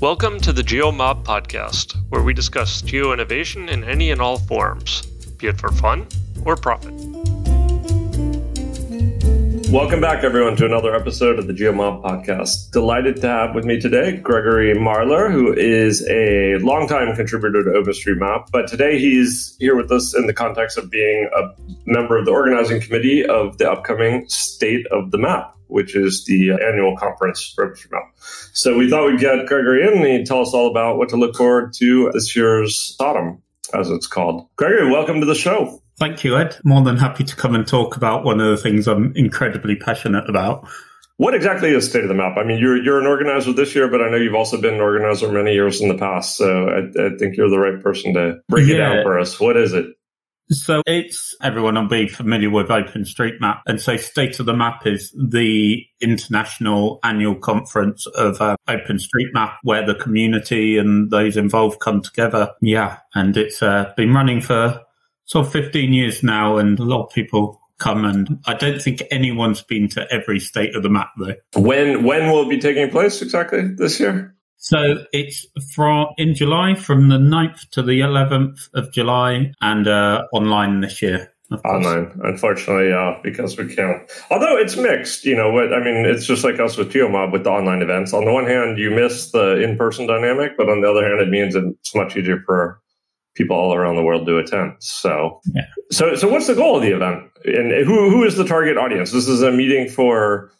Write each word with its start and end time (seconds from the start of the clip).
Welcome 0.00 0.40
to 0.40 0.52
the 0.52 0.62
GeoMob 0.62 1.24
podcast, 1.24 1.96
where 2.10 2.22
we 2.22 2.34
discuss 2.34 2.82
geo 2.82 3.12
innovation 3.12 3.68
in 3.68 3.84
any 3.84 4.10
and 4.10 4.20
all 4.20 4.38
forms, 4.38 5.02
be 5.38 5.46
it 5.46 5.58
for 5.58 5.70
fun 5.70 6.06
or 6.44 6.56
profit. 6.56 6.92
Welcome 9.74 10.00
back, 10.00 10.22
everyone, 10.22 10.54
to 10.58 10.66
another 10.66 10.94
episode 10.94 11.40
of 11.40 11.48
the 11.48 11.52
GeoMob 11.52 12.04
podcast. 12.04 12.70
Delighted 12.70 13.20
to 13.22 13.26
have 13.26 13.56
with 13.56 13.64
me 13.64 13.80
today 13.80 14.12
Gregory 14.12 14.72
Marler, 14.72 15.32
who 15.32 15.52
is 15.52 16.06
a 16.08 16.58
longtime 16.58 17.16
contributor 17.16 17.64
to 17.64 17.70
OpenStreetMap, 17.70 18.52
but 18.52 18.68
today 18.68 19.00
he's 19.00 19.56
here 19.58 19.74
with 19.74 19.90
us 19.90 20.14
in 20.14 20.28
the 20.28 20.32
context 20.32 20.78
of 20.78 20.92
being 20.92 21.28
a 21.36 21.60
member 21.86 22.16
of 22.16 22.24
the 22.24 22.30
organizing 22.30 22.80
committee 22.80 23.26
of 23.26 23.58
the 23.58 23.68
upcoming 23.68 24.28
State 24.28 24.86
of 24.92 25.10
the 25.10 25.18
Map 25.18 25.56
which 25.66 25.96
is 25.96 26.24
the 26.26 26.52
uh, 26.52 26.56
annual 26.58 26.96
conference 26.96 27.52
for 27.52 27.68
OpenStreetMap. 27.68 28.04
So 28.52 28.78
we 28.78 28.88
thought 28.88 29.10
we'd 29.10 29.18
get 29.18 29.44
Gregory 29.46 29.82
in 29.88 29.94
and 29.94 30.06
he'd 30.06 30.26
tell 30.26 30.40
us 30.40 30.54
all 30.54 30.70
about 30.70 30.98
what 30.98 31.08
to 31.08 31.16
look 31.16 31.34
forward 31.34 31.72
to 31.78 32.12
this 32.12 32.36
year's 32.36 32.96
SotM, 33.00 33.40
as 33.72 33.90
it's 33.90 34.06
called. 34.06 34.46
Gregory, 34.54 34.88
welcome 34.92 35.18
to 35.18 35.26
the 35.26 35.34
show. 35.34 35.82
Thank 35.98 36.24
you, 36.24 36.36
Ed. 36.36 36.56
More 36.64 36.82
than 36.82 36.96
happy 36.96 37.24
to 37.24 37.36
come 37.36 37.54
and 37.54 37.66
talk 37.66 37.96
about 37.96 38.24
one 38.24 38.40
of 38.40 38.48
the 38.48 38.56
things 38.56 38.88
I'm 38.88 39.12
incredibly 39.14 39.76
passionate 39.76 40.28
about. 40.28 40.68
What 41.16 41.34
exactly 41.34 41.70
is 41.70 41.88
State 41.88 42.02
of 42.02 42.08
the 42.08 42.14
Map? 42.14 42.36
I 42.36 42.42
mean, 42.42 42.58
you're 42.58 42.82
you're 42.82 42.98
an 42.98 43.06
organizer 43.06 43.52
this 43.52 43.74
year, 43.76 43.86
but 43.88 44.02
I 44.02 44.10
know 44.10 44.16
you've 44.16 44.34
also 44.34 44.60
been 44.60 44.74
an 44.74 44.80
organizer 44.80 45.30
many 45.30 45.52
years 45.52 45.80
in 45.80 45.88
the 45.88 45.96
past. 45.96 46.36
So 46.36 46.68
I, 46.68 46.78
I 46.80 47.16
think 47.16 47.36
you're 47.36 47.50
the 47.50 47.58
right 47.58 47.80
person 47.80 48.14
to 48.14 48.40
break 48.48 48.66
yeah. 48.66 48.74
it 48.74 48.78
down 48.78 49.02
for 49.04 49.20
us. 49.20 49.38
What 49.38 49.56
is 49.56 49.72
it? 49.72 49.86
So 50.50 50.82
it's 50.86 51.34
everyone 51.42 51.76
will 51.76 51.88
be 51.88 52.06
familiar 52.06 52.50
with 52.50 52.68
OpenStreetMap. 52.68 53.62
And 53.66 53.80
so 53.80 53.96
State 53.96 54.40
of 54.40 54.46
the 54.46 54.52
Map 54.52 54.86
is 54.86 55.10
the 55.12 55.82
international 56.02 56.98
annual 57.02 57.36
conference 57.36 58.06
of 58.08 58.40
uh, 58.42 58.56
OpenStreetMap 58.68 59.56
where 59.62 59.86
the 59.86 59.94
community 59.94 60.76
and 60.76 61.10
those 61.10 61.38
involved 61.38 61.80
come 61.80 62.02
together. 62.02 62.50
Yeah. 62.60 62.98
And 63.14 63.36
it's 63.36 63.62
uh, 63.62 63.94
been 63.96 64.12
running 64.12 64.42
for 64.42 64.83
sort 65.24 65.46
of 65.46 65.52
15 65.52 65.92
years 65.92 66.22
now 66.22 66.58
and 66.58 66.78
a 66.78 66.84
lot 66.84 67.06
of 67.06 67.12
people 67.12 67.60
come 67.78 68.04
and 68.04 68.40
I 68.46 68.54
don't 68.54 68.80
think 68.80 69.02
anyone's 69.10 69.62
been 69.62 69.88
to 69.90 70.06
every 70.12 70.38
state 70.40 70.76
of 70.76 70.82
the 70.82 70.88
map 70.88 71.10
though. 71.18 71.34
When 71.56 72.04
when 72.04 72.30
will 72.30 72.42
it 72.42 72.48
be 72.48 72.58
taking 72.58 72.90
place 72.90 73.20
exactly 73.20 73.62
this 73.62 73.98
year? 74.00 74.34
So 74.64 75.04
it's 75.12 75.46
from 75.74 76.06
in 76.16 76.34
July, 76.34 76.74
from 76.74 77.10
the 77.10 77.18
9th 77.18 77.68
to 77.72 77.82
the 77.82 78.00
11th 78.00 78.70
of 78.72 78.90
July, 78.92 79.52
and 79.60 79.86
uh, 79.86 80.24
online 80.32 80.80
this 80.80 81.02
year. 81.02 81.30
Online, 81.66 82.18
unfortunately, 82.24 82.90
uh, 82.90 83.12
because 83.22 83.58
we 83.58 83.72
can't. 83.74 84.10
Although 84.30 84.56
it's 84.56 84.78
mixed, 84.78 85.26
you 85.26 85.36
know. 85.36 85.52
What 85.52 85.74
I 85.74 85.84
mean, 85.84 86.06
it's 86.06 86.24
just 86.24 86.44
like 86.44 86.58
us 86.58 86.78
with 86.78 86.90
GeoMob 86.90 87.30
with 87.30 87.44
the 87.44 87.50
online 87.50 87.82
events. 87.82 88.14
On 88.14 88.24
the 88.24 88.32
one 88.32 88.46
hand, 88.46 88.78
you 88.78 88.90
miss 88.90 89.32
the 89.32 89.62
in-person 89.62 90.06
dynamic, 90.06 90.56
but 90.56 90.70
on 90.70 90.80
the 90.80 90.90
other 90.90 91.06
hand, 91.06 91.20
it 91.20 91.28
means 91.28 91.54
it's 91.54 91.94
much 91.94 92.16
easier 92.16 92.42
for 92.46 92.80
people 93.34 93.56
all 93.56 93.74
around 93.74 93.96
the 93.96 94.02
world 94.02 94.26
to 94.26 94.38
attend. 94.38 94.74
So, 94.80 95.40
yeah. 95.54 95.62
so, 95.90 96.14
so, 96.14 96.28
what's 96.28 96.46
the 96.46 96.54
goal 96.54 96.76
of 96.76 96.82
the 96.82 96.94
event, 96.94 97.30
and 97.44 97.86
who 97.86 98.10
who 98.10 98.24
is 98.24 98.36
the 98.36 98.44
target 98.44 98.76
audience? 98.76 99.12
This 99.12 99.28
is 99.28 99.42
a 99.42 99.50
meeting 99.50 99.88
for 99.88 100.50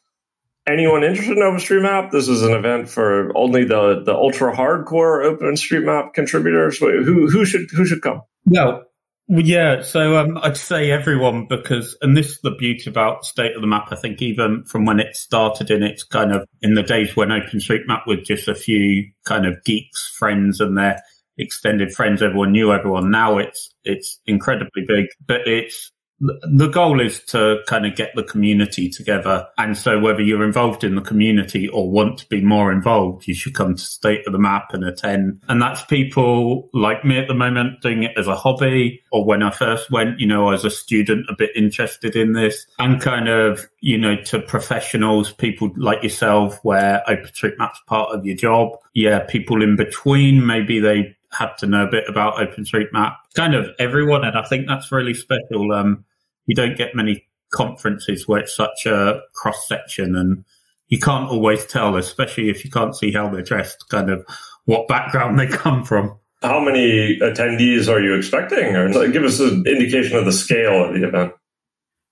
anyone 0.67 1.05
interested 1.05 1.37
in 1.37 1.43
OpenStreetMap, 1.43 2.11
this 2.11 2.29
is 2.29 2.43
an 2.43 2.53
event 2.53 2.89
for 2.89 3.37
only 3.37 3.65
the 3.65 4.03
the 4.05 4.15
ultra 4.15 4.55
hardcore 4.55 5.25
OpenStreetMap 5.25 6.15
contributors. 6.15 6.79
Who 6.79 7.29
who 7.29 7.45
should 7.45 7.71
who 7.71 7.85
should 7.85 8.03
come? 8.03 8.23
Well, 8.47 9.43
yeah, 9.43 9.81
so 9.81 10.19
um, 10.19 10.37
I'd 10.43 10.57
say 10.59 10.91
everyone 10.91 11.47
because, 11.49 11.97
and 12.03 12.15
this 12.15 12.33
is 12.33 12.41
the 12.43 12.51
beauty 12.51 12.91
about 12.91 13.25
State 13.25 13.57
of 13.57 13.63
the 13.63 13.67
Map. 13.67 13.89
I 13.91 13.97
think 13.97 14.21
even 14.21 14.65
from 14.65 14.85
when 14.85 15.01
it 15.01 15.17
started 15.17 15.71
in 15.71 15.83
its 15.83 16.03
kind 16.03 16.31
of 16.31 16.47
in 16.61 16.75
the 16.75 16.83
days 16.83 17.17
when 17.17 17.29
OpenStreetMap 17.29 18.07
was 18.07 18.19
just 18.27 18.49
a 18.49 18.55
few 18.55 19.11
kind 19.25 19.47
of 19.47 19.65
geeks, 19.65 20.15
friends, 20.19 20.61
and 20.61 20.77
their 20.77 21.03
extended 21.39 21.93
friends, 21.93 22.23
everyone 22.23 22.53
knew 22.53 22.73
everyone. 22.73 23.11
Now 23.11 23.39
it's 23.39 23.71
it's 23.85 24.21
incredibly 24.27 24.85
big, 24.87 25.07
but 25.27 25.47
it's 25.47 25.93
the 26.21 26.69
goal 26.69 27.01
is 27.01 27.21
to 27.25 27.59
kind 27.67 27.85
of 27.85 27.97
get 27.97 28.13
the 28.15 28.23
community 28.23 28.89
together. 28.89 29.47
And 29.59 29.77
so 29.77 29.99
whether 29.99 30.23
you're 30.23 30.45
involved 30.45 30.85
in 30.85 30.95
the 30.95 31.03
community 31.03 31.69
or 31.69 31.91
want 31.91 32.19
to 32.19 32.29
be 32.29 32.41
more 32.41 32.73
involved, 32.73 33.27
you 33.27 33.35
should 33.35 33.55
come 33.55 33.75
to 33.75 33.83
State 33.83 34.27
of 34.27 34.33
the 34.33 34.39
Map 34.39 34.73
and 34.73 34.85
attend. 34.85 35.43
And 35.49 35.61
that's 35.61 35.85
people 35.85 36.71
like 36.73 37.05
me 37.05 37.19
at 37.19 37.29
the 37.29 37.35
moment 37.35 37.83
doing 37.83 38.05
it 38.05 38.17
as 38.17 38.29
a 38.29 38.37
hobby. 38.37 39.03
Or 39.11 39.25
when 39.25 39.43
I 39.43 39.51
first 39.51 39.91
went, 39.91 40.21
you 40.21 40.27
know, 40.27 40.51
as 40.51 40.65
a 40.65 40.71
student, 40.71 41.27
a 41.29 41.35
bit 41.37 41.51
interested 41.57 42.17
in 42.17 42.33
this 42.33 42.67
and 42.79 43.01
kind 43.01 43.29
of, 43.29 43.67
you 43.81 43.99
know, 43.99 44.17
to 44.23 44.41
professionals, 44.41 45.33
people 45.33 45.71
like 45.77 46.03
yourself, 46.03 46.59
where 46.63 47.03
OpenStreetMap's 47.09 47.81
part 47.87 48.15
of 48.15 48.25
your 48.25 48.37
job. 48.37 48.79
Yeah, 48.95 49.21
people 49.21 49.63
in 49.63 49.77
between, 49.77 50.47
maybe 50.47 50.79
they 50.79 51.14
had 51.35 51.57
to 51.59 51.67
know 51.67 51.87
a 51.87 51.91
bit 51.91 52.05
about 52.09 52.37
OpenStreetMap. 52.37 53.17
Kind 53.35 53.55
of 53.55 53.67
everyone, 53.79 54.25
and 54.25 54.37
I 54.37 54.45
think 54.45 54.67
that's 54.67 54.93
really 54.93 55.15
special. 55.15 55.73
Um, 55.73 56.05
you 56.47 56.55
don't 56.55 56.77
get 56.77 56.95
many 56.95 57.27
conferences 57.53 58.27
where 58.27 58.41
it's 58.41 58.55
such 58.55 58.87
a 58.87 59.21
cross 59.35 59.67
section, 59.67 60.17
and 60.17 60.45
you 60.89 60.99
can't 60.99 61.29
always 61.29 61.65
tell, 61.67 61.97
especially 61.97 62.51
if 62.51 62.65
you 62.65 62.71
can't 62.71 62.97
see 62.97 63.13
how 63.13 63.29
they're 63.29 63.43
dressed, 63.43 63.89
kind 63.89 64.11
of 64.11 64.25
what 64.65 64.89
background 64.89 65.39
they 65.39 65.47
come 65.47 65.85
from. 65.85 66.19
How 66.43 66.61
many 66.61 67.19
attendees 67.21 67.89
are 67.89 68.01
you 68.01 68.15
expecting? 68.15 68.77
Or 68.77 69.09
give 69.09 69.25
us 69.25 69.41
an 69.41 69.65
indication 69.67 70.17
of 70.17 70.27
the 70.27 70.33
scale 70.33 70.85
of 70.85 70.95
the 70.95 71.09
event. 71.09 71.33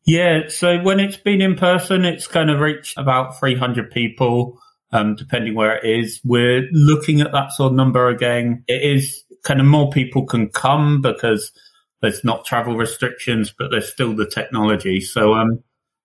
Yeah, 0.05 0.49
so 0.49 0.81
when 0.81 0.99
it's 0.99 1.17
been 1.17 1.41
in 1.41 1.55
person, 1.55 2.05
it's 2.05 2.27
kind 2.27 2.51
of 2.51 2.61
reached 2.61 2.99
about 2.99 3.39
300 3.39 3.91
people 3.91 4.59
um, 4.93 5.15
depending 5.15 5.55
where 5.55 5.77
it 5.77 5.85
is. 5.85 6.21
We're 6.25 6.69
looking 6.73 7.21
at 7.21 7.33
that 7.33 7.53
sort 7.53 7.73
of 7.73 7.77
number 7.77 8.09
again. 8.09 8.65
It 8.69 8.83
is 8.83 9.25
kind 9.43 9.61
of 9.61 9.67
more 9.67 9.91
people 9.91 10.25
can 10.27 10.49
come 10.49 11.01
because 11.01 11.53
there's 12.01 12.25
not 12.25 12.45
travel 12.45 12.77
restrictions, 12.77 13.53
but 13.57 13.71
there's 13.71 13.91
still 13.91 14.15
the 14.15 14.27
technology. 14.27 15.01
So, 15.01 15.35
um, 15.35 15.63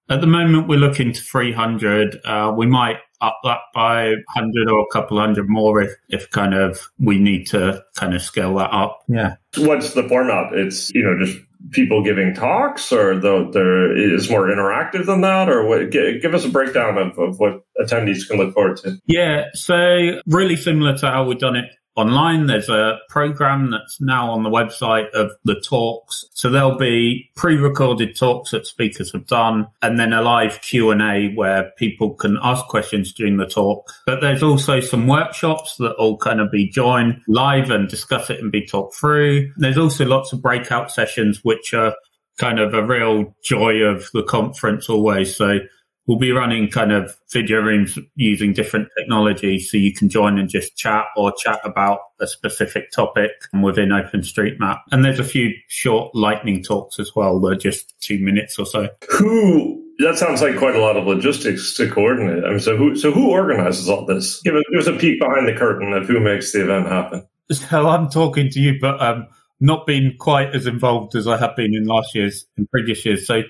at 0.09 0.21
the 0.21 0.27
moment, 0.27 0.69
we're 0.69 0.79
looking 0.79 1.11
to 1.11 1.21
300. 1.21 2.19
Uh, 2.23 2.53
we 2.55 2.65
might 2.65 2.97
up 3.19 3.39
that 3.43 3.59
by 3.73 4.09
100 4.35 4.69
or 4.69 4.79
a 4.79 4.93
couple 4.93 5.19
hundred 5.19 5.49
more 5.49 5.81
if, 5.81 5.91
if 6.09 6.29
kind 6.29 6.53
of 6.53 6.79
we 6.99 7.17
need 7.17 7.47
to 7.47 7.83
kind 7.95 8.13
of 8.13 8.21
scale 8.21 8.55
that 8.55 8.71
up. 8.71 8.99
Yeah. 9.07 9.35
What's 9.57 9.93
the 9.93 10.07
format? 10.07 10.53
It's, 10.53 10.91
you 10.93 11.03
know, 11.03 11.17
just 11.25 11.39
people 11.72 12.03
giving 12.03 12.34
talks 12.34 12.91
or 12.91 13.19
the, 13.19 13.50
there 13.51 13.95
is 13.95 14.29
more 14.29 14.47
interactive 14.47 15.06
than 15.06 15.22
that 15.22 15.50
or 15.50 15.66
what, 15.66 15.90
give 15.91 16.34
us 16.34 16.45
a 16.45 16.50
breakdown 16.50 16.97
of, 16.97 17.18
of 17.18 17.40
what 17.40 17.62
attendees 17.81 18.28
can 18.28 18.38
look 18.38 18.53
forward 18.53 18.78
to. 18.78 18.97
Yeah 19.06 19.45
so 19.53 20.19
really 20.28 20.56
similar 20.56 20.97
to 20.97 21.07
how 21.09 21.25
we've 21.25 21.40
done 21.40 21.56
it 21.56 21.66
online. 21.97 22.45
There's 22.45 22.69
a 22.69 22.99
program 23.09 23.71
that's 23.71 23.99
now 23.99 24.31
on 24.31 24.43
the 24.43 24.49
website 24.49 25.09
of 25.11 25.31
the 25.43 25.59
talks. 25.59 26.25
So 26.33 26.49
there'll 26.49 26.77
be 26.77 27.29
pre-recorded 27.35 28.15
talks 28.15 28.51
that 28.51 28.67
speakers 28.67 29.11
have 29.11 29.27
done 29.27 29.67
and 29.81 29.99
then 29.99 30.13
a 30.13 30.21
live 30.21 30.61
Q&A 30.61 31.33
where 31.33 31.71
people 31.77 32.13
can 32.13 32.37
ask 32.41 32.65
questions 32.67 33.11
during 33.11 33.37
the 33.37 33.47
talk. 33.47 33.91
But 34.05 34.21
there's 34.21 34.43
also 34.43 34.79
some 34.79 35.07
workshops 35.07 35.75
that 35.77 35.95
all 35.95 36.17
kind 36.17 36.39
of 36.39 36.51
be 36.51 36.69
joined 36.69 37.19
live 37.27 37.71
and 37.71 37.89
discuss 37.89 38.29
it 38.29 38.39
and 38.39 38.51
be 38.51 38.65
talked 38.65 38.95
through. 38.95 39.51
There's 39.57 39.77
also 39.77 40.05
lots 40.05 40.31
of 40.31 40.41
breakout 40.41 40.91
sessions, 40.91 41.43
which 41.43 41.73
are 41.73 41.95
kind 42.37 42.59
of 42.59 42.73
a 42.73 42.83
real 42.83 43.35
joy 43.43 43.77
of 43.77 44.07
the 44.13 44.23
conference 44.23 44.89
always. 44.89 45.35
So 45.35 45.59
we'll 46.07 46.18
be 46.18 46.31
running 46.31 46.69
kind 46.69 46.91
of 46.91 47.16
video 47.31 47.59
rooms 47.59 48.00
using 48.16 48.53
different 48.53 48.88
technologies 48.97 49.69
so 49.69 49.78
you 49.78 49.94
can 49.94 50.09
join 50.09 50.40
and 50.40 50.50
just 50.50 50.75
chat 50.78 51.06
or 51.16 51.34
chat 51.38 51.59
about 51.63 52.00
a 52.19 52.28
specific 52.28 52.91
topic 52.91 53.31
within 53.62 53.90
OpenStreetMap. 53.90 54.79
And 54.91 55.06
there's 55.06 55.19
a 55.19 55.23
few 55.23 55.53
short 55.68 56.16
lightning 56.16 56.63
talks 56.63 57.00
as 57.00 57.16
well. 57.16 57.40
They're 57.40 57.56
just 57.56 58.00
two 58.01 58.19
minutes 58.19 58.57
or 58.57 58.66
so. 58.66 58.90
Who 59.19 59.84
that 60.00 60.18
sounds 60.18 60.41
like 60.41 60.57
quite 60.57 60.75
a 60.75 60.81
lot 60.81 60.95
of 60.95 61.06
logistics 61.06 61.73
to 61.75 61.90
coordinate. 61.90 62.44
I 62.44 62.50
mean, 62.50 62.59
so 62.59 62.78
who 62.78 62.95
so 62.95 63.12
who 63.12 63.31
organizes 63.31 63.89
all 63.89 64.06
this? 64.06 64.41
Give 64.44 64.56
us, 64.56 64.63
give 64.72 64.79
us 64.81 64.88
a 64.88 64.94
peek 64.94 65.19
behind 65.19 65.47
the 65.47 65.53
curtain 65.53 65.92
of 65.94 66.07
who 66.07 66.19
makes 66.19 66.51
the 66.51 66.63
event 66.63 66.88
happen. 66.88 67.27
So 67.51 67.88
I'm 67.88 68.10
talking 68.10 68.50
to 68.51 68.60
you, 68.60 68.77
but 68.80 69.01
um, 69.01 69.27
not 69.60 69.88
been 69.88 70.15
quite 70.19 70.53
as 70.53 70.68
involved 70.68 71.15
as 71.15 71.27
I 71.27 71.38
have 71.38 71.56
been 71.56 71.74
in 71.74 71.86
last 71.86 72.13
year's 72.13 72.45
and 72.57 72.69
previous 72.69 73.06
years. 73.06 73.25
So 73.25 73.44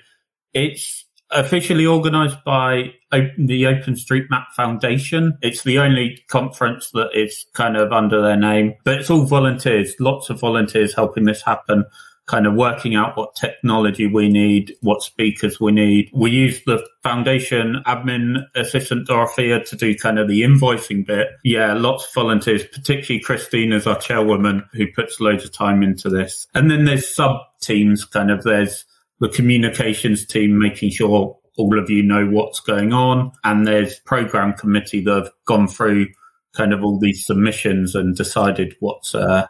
it's 0.54 1.07
officially 1.32 1.86
organised 1.86 2.44
by 2.46 2.94
the 3.12 3.64
OpenStreetMap 3.64 4.46
Foundation. 4.56 5.38
It's 5.42 5.64
the 5.64 5.80
only 5.80 6.20
conference 6.28 6.92
that 6.92 7.10
is 7.14 7.46
kind 7.54 7.78
of 7.78 7.92
under 7.92 8.22
their 8.22 8.38
name, 8.38 8.76
but 8.84 8.96
it's 8.96 9.10
all 9.10 9.26
volunteers, 9.26 9.96
lots 10.00 10.30
of 10.30 10.40
volunteers 10.40 10.94
helping 10.94 11.26
this 11.26 11.42
happen. 11.42 11.86
Kind 12.26 12.46
of 12.46 12.56
working 12.56 12.94
out 12.94 13.16
what 13.16 13.38
technology 13.38 14.06
we 14.06 14.28
need, 14.28 14.76
what 14.82 15.02
speakers 15.02 15.62
we 15.62 15.72
need. 15.72 16.10
We 16.14 16.30
use 16.30 16.62
the 16.66 16.86
foundation 17.02 17.82
admin 17.86 18.44
assistant 18.54 19.08
Dorothea 19.08 19.64
to 19.64 19.78
do 19.78 19.96
kind 19.96 20.20
of 20.20 20.28
the 20.28 20.42
invoicing 20.42 21.06
bit. 21.06 21.30
Yeah, 21.46 21.74
lots 21.74 22.06
of 22.06 22.14
volunteers, 22.14 22.66
particularly 22.66 23.24
Christine 23.24 23.72
as 23.72 23.88
our 23.88 23.98
chairwoman 23.98 24.66
who 24.74 24.92
puts 24.92 25.22
loads 25.22 25.46
of 25.46 25.54
time 25.54 25.82
into 25.82 26.10
this. 26.10 26.48
And 26.54 26.70
then 26.70 26.84
there's 26.84 27.08
sub 27.08 27.38
teams 27.62 28.04
kind 28.04 28.30
of 28.30 28.44
there's 28.44 28.84
the 29.20 29.30
communications 29.30 30.26
team 30.26 30.58
making 30.58 30.92
sure 30.92 31.38
all 31.58 31.80
of 31.80 31.90
you 31.90 32.04
know 32.04 32.28
what's 32.28 32.60
going 32.60 32.94
on. 32.94 33.32
And 33.44 33.66
there's 33.66 34.00
program 34.00 34.54
committee 34.54 35.04
that 35.04 35.14
have 35.14 35.32
gone 35.46 35.68
through 35.68 36.08
kind 36.56 36.74
of 36.74 36.84
all 36.84 37.00
these 37.00 37.26
submissions 37.26 37.96
and 37.96 38.16
decided 38.16 38.76
what's 38.80 39.14
uh, 39.14 39.48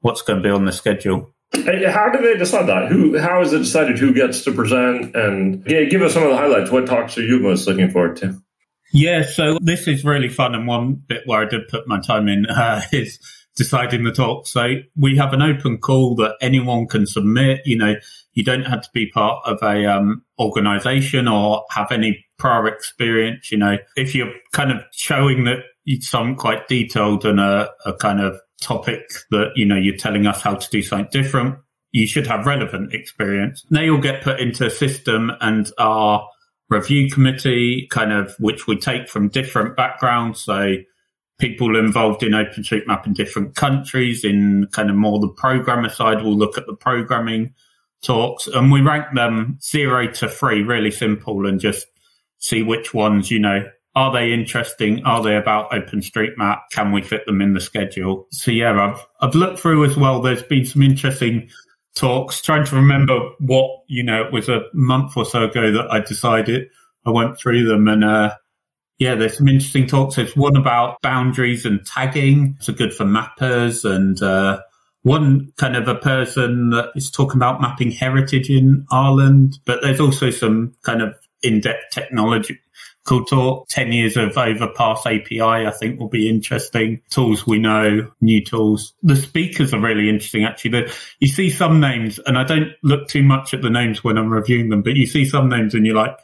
what's 0.00 0.22
going 0.22 0.42
to 0.42 0.48
be 0.48 0.50
on 0.50 0.64
the 0.64 0.72
schedule. 0.72 1.34
How 1.54 2.10
do 2.10 2.20
they 2.20 2.36
decide 2.36 2.66
that? 2.66 2.90
Who? 2.90 3.18
How 3.18 3.40
is 3.40 3.52
it 3.52 3.58
decided 3.58 3.98
who 3.98 4.12
gets 4.12 4.42
to 4.44 4.52
present? 4.52 5.14
And 5.14 5.64
yeah, 5.66 5.84
give 5.84 6.02
us 6.02 6.14
some 6.14 6.24
of 6.24 6.30
the 6.30 6.36
highlights. 6.36 6.70
What 6.70 6.86
talks 6.86 7.16
are 7.16 7.22
you 7.22 7.38
most 7.38 7.66
looking 7.66 7.90
forward 7.90 8.16
to? 8.18 8.40
Yeah, 8.92 9.22
so 9.22 9.58
this 9.60 9.88
is 9.88 10.04
really 10.04 10.28
fun, 10.28 10.54
and 10.54 10.66
one 10.66 10.94
bit 10.94 11.22
where 11.26 11.40
I 11.40 11.44
did 11.46 11.68
put 11.68 11.88
my 11.88 12.00
time 12.00 12.28
in 12.28 12.46
uh, 12.50 12.82
is 12.92 13.18
deciding 13.56 14.04
the 14.04 14.12
talk. 14.12 14.46
So 14.46 14.74
we 14.96 15.16
have 15.16 15.32
an 15.32 15.42
open 15.42 15.78
call 15.78 16.16
that 16.16 16.36
anyone 16.40 16.86
can 16.86 17.06
submit. 17.06 17.60
You 17.64 17.78
know, 17.78 17.94
you 18.32 18.42
don't 18.42 18.64
have 18.64 18.82
to 18.82 18.88
be 18.92 19.10
part 19.10 19.42
of 19.46 19.62
a 19.62 19.86
um, 19.86 20.22
organization 20.38 21.28
or 21.28 21.64
have 21.70 21.92
any 21.92 22.24
prior 22.38 22.66
experience. 22.66 23.50
You 23.52 23.58
know, 23.58 23.78
if 23.96 24.14
you're 24.14 24.32
kind 24.52 24.72
of 24.72 24.78
showing 24.92 25.44
that 25.44 25.58
some 26.00 26.34
quite 26.34 26.66
detailed 26.68 27.24
and 27.24 27.38
a, 27.38 27.70
a 27.86 27.92
kind 27.94 28.20
of 28.20 28.40
topic 28.60 29.02
that, 29.30 29.52
you 29.54 29.64
know, 29.64 29.76
you're 29.76 29.96
telling 29.96 30.26
us 30.26 30.40
how 30.40 30.54
to 30.54 30.70
do 30.70 30.82
something 30.82 31.08
different, 31.12 31.56
you 31.92 32.06
should 32.06 32.26
have 32.26 32.46
relevant 32.46 32.92
experience. 32.92 33.64
They 33.70 33.88
all 33.88 34.00
get 34.00 34.22
put 34.22 34.40
into 34.40 34.66
a 34.66 34.70
system 34.70 35.30
and 35.40 35.70
our 35.78 36.28
review 36.70 37.08
committee 37.08 37.86
kind 37.90 38.12
of, 38.12 38.34
which 38.40 38.66
we 38.66 38.76
take 38.76 39.08
from 39.08 39.28
different 39.28 39.76
backgrounds. 39.76 40.42
So 40.42 40.76
people 41.38 41.76
involved 41.76 42.22
in 42.22 42.32
OpenStreetMap 42.32 43.06
in 43.06 43.12
different 43.12 43.56
countries 43.56 44.24
in 44.24 44.68
kind 44.72 44.90
of 44.90 44.96
more 44.96 45.18
the 45.18 45.28
programmer 45.28 45.88
side 45.88 46.22
will 46.22 46.36
look 46.36 46.56
at 46.56 46.66
the 46.66 46.76
programming 46.76 47.52
talks 48.02 48.46
and 48.46 48.70
we 48.70 48.80
rank 48.80 49.06
them 49.14 49.58
zero 49.62 50.06
to 50.06 50.28
three, 50.28 50.62
really 50.62 50.90
simple 50.90 51.46
and 51.46 51.60
just 51.60 51.86
see 52.38 52.62
which 52.62 52.94
ones, 52.94 53.30
you 53.30 53.38
know, 53.38 53.66
are 53.96 54.12
they 54.12 54.32
interesting? 54.32 55.04
Are 55.04 55.22
they 55.22 55.36
about 55.36 55.70
OpenStreetMap? 55.70 56.60
Can 56.72 56.92
we 56.92 57.00
fit 57.00 57.26
them 57.26 57.40
in 57.40 57.54
the 57.54 57.60
schedule? 57.60 58.26
So 58.30 58.50
yeah, 58.50 58.72
I've, 58.72 59.06
I've 59.20 59.34
looked 59.34 59.60
through 59.60 59.84
as 59.84 59.96
well. 59.96 60.20
There's 60.20 60.42
been 60.42 60.66
some 60.66 60.82
interesting 60.82 61.48
talks, 61.94 62.42
trying 62.42 62.64
to 62.66 62.76
remember 62.76 63.18
what, 63.38 63.70
you 63.86 64.02
know, 64.02 64.22
it 64.22 64.32
was 64.32 64.48
a 64.48 64.62
month 64.72 65.16
or 65.16 65.24
so 65.24 65.44
ago 65.44 65.72
that 65.72 65.90
I 65.90 66.00
decided 66.00 66.68
I 67.06 67.10
went 67.10 67.38
through 67.38 67.66
them 67.66 67.86
and, 67.88 68.04
uh, 68.04 68.34
yeah, 68.98 69.14
there's 69.14 69.36
some 69.36 69.48
interesting 69.48 69.86
talks. 69.86 70.16
There's 70.16 70.36
one 70.36 70.56
about 70.56 71.00
boundaries 71.02 71.64
and 71.64 71.84
tagging. 71.84 72.56
It's 72.58 72.70
good 72.70 72.94
for 72.94 73.04
mappers 73.04 73.84
and, 73.84 74.20
uh, 74.22 74.60
one 75.02 75.52
kind 75.58 75.76
of 75.76 75.86
a 75.86 75.94
person 75.96 76.70
that 76.70 76.90
is 76.96 77.10
talking 77.10 77.36
about 77.36 77.60
mapping 77.60 77.90
heritage 77.90 78.48
in 78.48 78.86
Ireland, 78.90 79.58
but 79.66 79.82
there's 79.82 80.00
also 80.00 80.30
some 80.30 80.74
kind 80.82 81.02
of 81.02 81.14
in-depth 81.42 81.90
technology 81.92 82.58
Cool 83.04 83.26
talk. 83.26 83.68
10 83.68 83.92
years 83.92 84.16
of 84.16 84.36
overpass 84.38 85.04
API, 85.04 85.42
I 85.42 85.70
think 85.70 86.00
will 86.00 86.08
be 86.08 86.26
interesting. 86.26 87.02
Tools 87.10 87.46
we 87.46 87.58
know, 87.58 88.10
new 88.22 88.42
tools. 88.42 88.94
The 89.02 89.14
speakers 89.14 89.74
are 89.74 89.80
really 89.80 90.08
interesting, 90.08 90.44
actually. 90.44 90.70
The, 90.70 90.94
you 91.20 91.28
see 91.28 91.50
some 91.50 91.80
names, 91.80 92.18
and 92.20 92.38
I 92.38 92.44
don't 92.44 92.70
look 92.82 93.08
too 93.08 93.22
much 93.22 93.52
at 93.52 93.60
the 93.60 93.68
names 93.68 94.02
when 94.02 94.16
I'm 94.16 94.32
reviewing 94.32 94.70
them, 94.70 94.80
but 94.80 94.96
you 94.96 95.06
see 95.06 95.26
some 95.26 95.50
names 95.50 95.74
and 95.74 95.84
you're 95.84 95.94
like, 95.94 96.16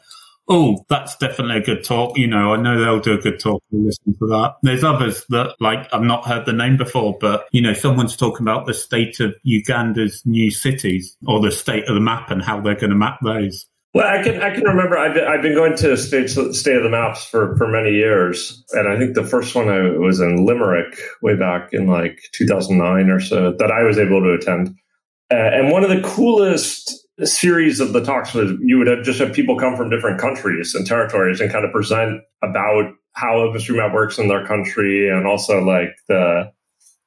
oh, 0.47 0.85
that's 0.89 1.15
definitely 1.17 1.57
a 1.57 1.61
good 1.61 1.83
talk. 1.83 2.17
You 2.17 2.27
know, 2.27 2.53
I 2.53 2.61
know 2.61 2.79
they'll 2.79 2.99
do 2.99 3.13
a 3.13 3.21
good 3.21 3.39
talk. 3.39 3.61
We'll 3.71 3.85
listen 3.85 4.13
to 4.19 4.27
that. 4.27 4.55
There's 4.63 4.83
others 4.83 5.25
that, 5.29 5.55
like, 5.59 5.87
I've 5.93 6.01
not 6.01 6.25
heard 6.25 6.45
the 6.45 6.53
name 6.53 6.77
before, 6.77 7.17
but, 7.19 7.45
you 7.51 7.61
know, 7.61 7.73
someone's 7.73 8.15
talking 8.15 8.45
about 8.45 8.65
the 8.65 8.73
state 8.73 9.19
of 9.19 9.33
Uganda's 9.43 10.21
new 10.25 10.51
cities 10.51 11.15
or 11.27 11.41
the 11.41 11.51
state 11.51 11.87
of 11.87 11.95
the 11.95 12.01
map 12.01 12.31
and 12.31 12.41
how 12.41 12.59
they're 12.61 12.75
going 12.75 12.89
to 12.89 12.95
map 12.95 13.19
those. 13.23 13.67
Well, 13.93 14.07
I 14.07 14.23
can 14.23 14.41
I 14.41 14.51
can 14.55 14.63
remember 14.63 14.97
I've 14.97 15.13
been, 15.13 15.25
I've 15.25 15.41
been 15.41 15.53
going 15.53 15.75
to 15.77 15.97
state 15.97 16.29
state 16.29 16.77
of 16.77 16.83
the 16.83 16.89
maps 16.89 17.25
for 17.25 17.57
for 17.57 17.67
many 17.67 17.91
years, 17.91 18.63
and 18.71 18.87
I 18.87 18.97
think 18.97 19.15
the 19.15 19.25
first 19.25 19.53
one 19.53 19.67
I 19.67 19.97
was 19.97 20.21
in 20.21 20.45
Limerick 20.45 20.97
way 21.21 21.35
back 21.35 21.73
in 21.73 21.87
like 21.87 22.21
2009 22.31 23.09
or 23.09 23.19
so 23.19 23.51
that 23.51 23.69
I 23.69 23.83
was 23.83 23.97
able 23.97 24.21
to 24.21 24.31
attend. 24.31 24.69
Uh, 25.29 25.35
and 25.35 25.71
one 25.71 25.83
of 25.83 25.89
the 25.89 26.01
coolest 26.01 27.00
series 27.27 27.79
of 27.79 27.93
the 27.93 28.03
talks 28.03 28.33
was 28.33 28.51
you 28.61 28.77
would 28.77 28.87
have 28.87 29.03
just 29.03 29.19
have 29.19 29.33
people 29.33 29.57
come 29.57 29.75
from 29.75 29.89
different 29.89 30.19
countries 30.19 30.75
and 30.75 30.85
territories 30.85 31.39
and 31.39 31.51
kind 31.51 31.65
of 31.65 31.71
present 31.71 32.21
about 32.41 32.93
how 33.13 33.35
OpenStreetMap 33.35 33.93
works 33.93 34.17
in 34.17 34.27
their 34.27 34.45
country 34.45 35.09
and 35.09 35.27
also 35.27 35.61
like 35.61 35.95
the 36.07 36.51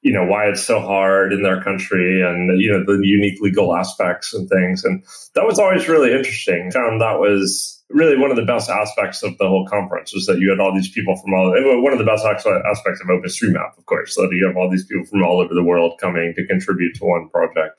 you 0.01 0.13
know 0.13 0.25
why 0.25 0.45
it's 0.45 0.63
so 0.63 0.79
hard 0.79 1.33
in 1.33 1.41
their 1.41 1.63
country 1.63 2.21
and 2.21 2.61
you 2.61 2.71
know 2.71 2.83
the 2.85 2.99
unique 3.03 3.41
legal 3.41 3.75
aspects 3.75 4.33
and 4.33 4.47
things. 4.49 4.83
And 4.83 5.03
that 5.33 5.45
was 5.45 5.59
always 5.59 5.87
really 5.87 6.13
interesting. 6.13 6.71
Found 6.71 7.01
that 7.01 7.19
was 7.19 7.75
really 7.89 8.17
one 8.17 8.31
of 8.31 8.37
the 8.37 8.45
best 8.45 8.69
aspects 8.69 9.23
of 9.23 9.37
the 9.37 9.47
whole 9.47 9.67
conference 9.67 10.13
was 10.13 10.25
that 10.25 10.39
you 10.39 10.49
had 10.49 10.59
all 10.59 10.73
these 10.73 10.89
people 10.89 11.15
from 11.15 11.33
all 11.33 11.51
one 11.81 11.93
of 11.93 11.99
the 11.99 12.05
best 12.05 12.25
aspects 12.25 13.01
of 13.01 13.07
openstreetmap 13.07 13.77
of 13.77 13.85
course 13.85 14.15
that 14.15 14.29
you 14.31 14.45
have 14.47 14.57
all 14.57 14.69
these 14.69 14.85
people 14.85 15.05
from 15.05 15.23
all 15.23 15.39
over 15.39 15.53
the 15.53 15.63
world 15.63 15.93
coming 15.99 16.33
to 16.35 16.45
contribute 16.47 16.95
to 16.95 17.05
one 17.05 17.29
project 17.29 17.77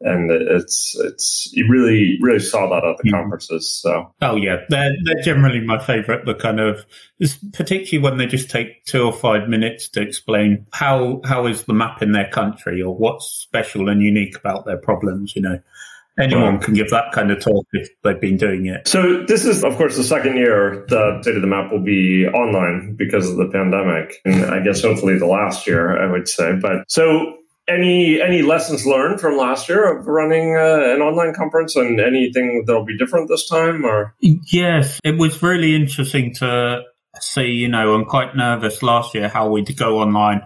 and 0.00 0.30
it's 0.30 0.96
it's 0.98 1.50
you 1.52 1.68
really 1.68 2.18
really 2.20 2.38
saw 2.38 2.68
that 2.70 2.84
at 2.84 2.96
the 2.96 3.04
mm-hmm. 3.04 3.16
conferences. 3.16 3.70
So 3.70 4.12
oh 4.22 4.36
yeah, 4.36 4.58
they're 4.68 4.92
they're 5.04 5.22
generally 5.22 5.60
my 5.60 5.78
favourite. 5.78 6.24
The 6.24 6.34
kind 6.34 6.60
of 6.60 6.84
particularly 7.52 8.02
when 8.02 8.18
they 8.18 8.26
just 8.26 8.50
take 8.50 8.84
two 8.86 9.04
or 9.04 9.12
five 9.12 9.48
minutes 9.48 9.88
to 9.90 10.00
explain 10.00 10.66
how 10.72 11.20
how 11.24 11.46
is 11.46 11.64
the 11.64 11.74
map 11.74 12.02
in 12.02 12.12
their 12.12 12.28
country 12.30 12.82
or 12.82 12.94
what's 12.94 13.26
special 13.26 13.88
and 13.88 14.02
unique 14.02 14.36
about 14.36 14.64
their 14.64 14.78
problems. 14.78 15.34
You 15.36 15.42
know. 15.42 15.60
Anyone 16.18 16.58
can 16.58 16.74
give 16.74 16.90
that 16.90 17.12
kind 17.12 17.30
of 17.30 17.40
talk 17.40 17.66
if 17.72 17.88
they've 18.02 18.20
been 18.20 18.36
doing 18.36 18.66
it. 18.66 18.86
So 18.86 19.24
this 19.24 19.46
is, 19.46 19.64
of 19.64 19.74
course, 19.78 19.96
the 19.96 20.04
second 20.04 20.36
year 20.36 20.84
the 20.86 21.22
State 21.22 21.36
of 21.36 21.40
the 21.40 21.48
Map 21.48 21.72
will 21.72 21.82
be 21.82 22.26
online 22.26 22.94
because 22.94 23.30
of 23.30 23.36
the 23.36 23.48
pandemic, 23.48 24.16
and 24.26 24.44
I 24.44 24.62
guess 24.62 24.82
hopefully 24.82 25.16
the 25.18 25.26
last 25.26 25.66
year, 25.66 25.96
I 25.96 26.10
would 26.10 26.28
say. 26.28 26.52
But 26.60 26.90
so 26.90 27.39
any 27.70 28.20
any 28.20 28.42
lessons 28.42 28.86
learned 28.86 29.20
from 29.20 29.36
last 29.36 29.68
year 29.68 29.98
of 29.98 30.06
running 30.06 30.56
uh, 30.56 30.94
an 30.94 31.00
online 31.00 31.34
conference 31.34 31.76
and 31.76 32.00
anything 32.00 32.64
that'll 32.66 32.84
be 32.84 32.98
different 32.98 33.28
this 33.28 33.48
time 33.48 33.84
or? 33.84 34.14
Yes 34.20 35.00
it 35.04 35.18
was 35.18 35.42
really 35.42 35.74
interesting 35.74 36.34
to 36.36 36.82
see 37.20 37.46
you 37.46 37.68
know 37.68 37.94
i'm 37.94 38.04
quite 38.04 38.36
nervous 38.36 38.82
last 38.82 39.14
year 39.14 39.28
how 39.28 39.48
we'd 39.48 39.76
go 39.76 39.98
online. 40.00 40.42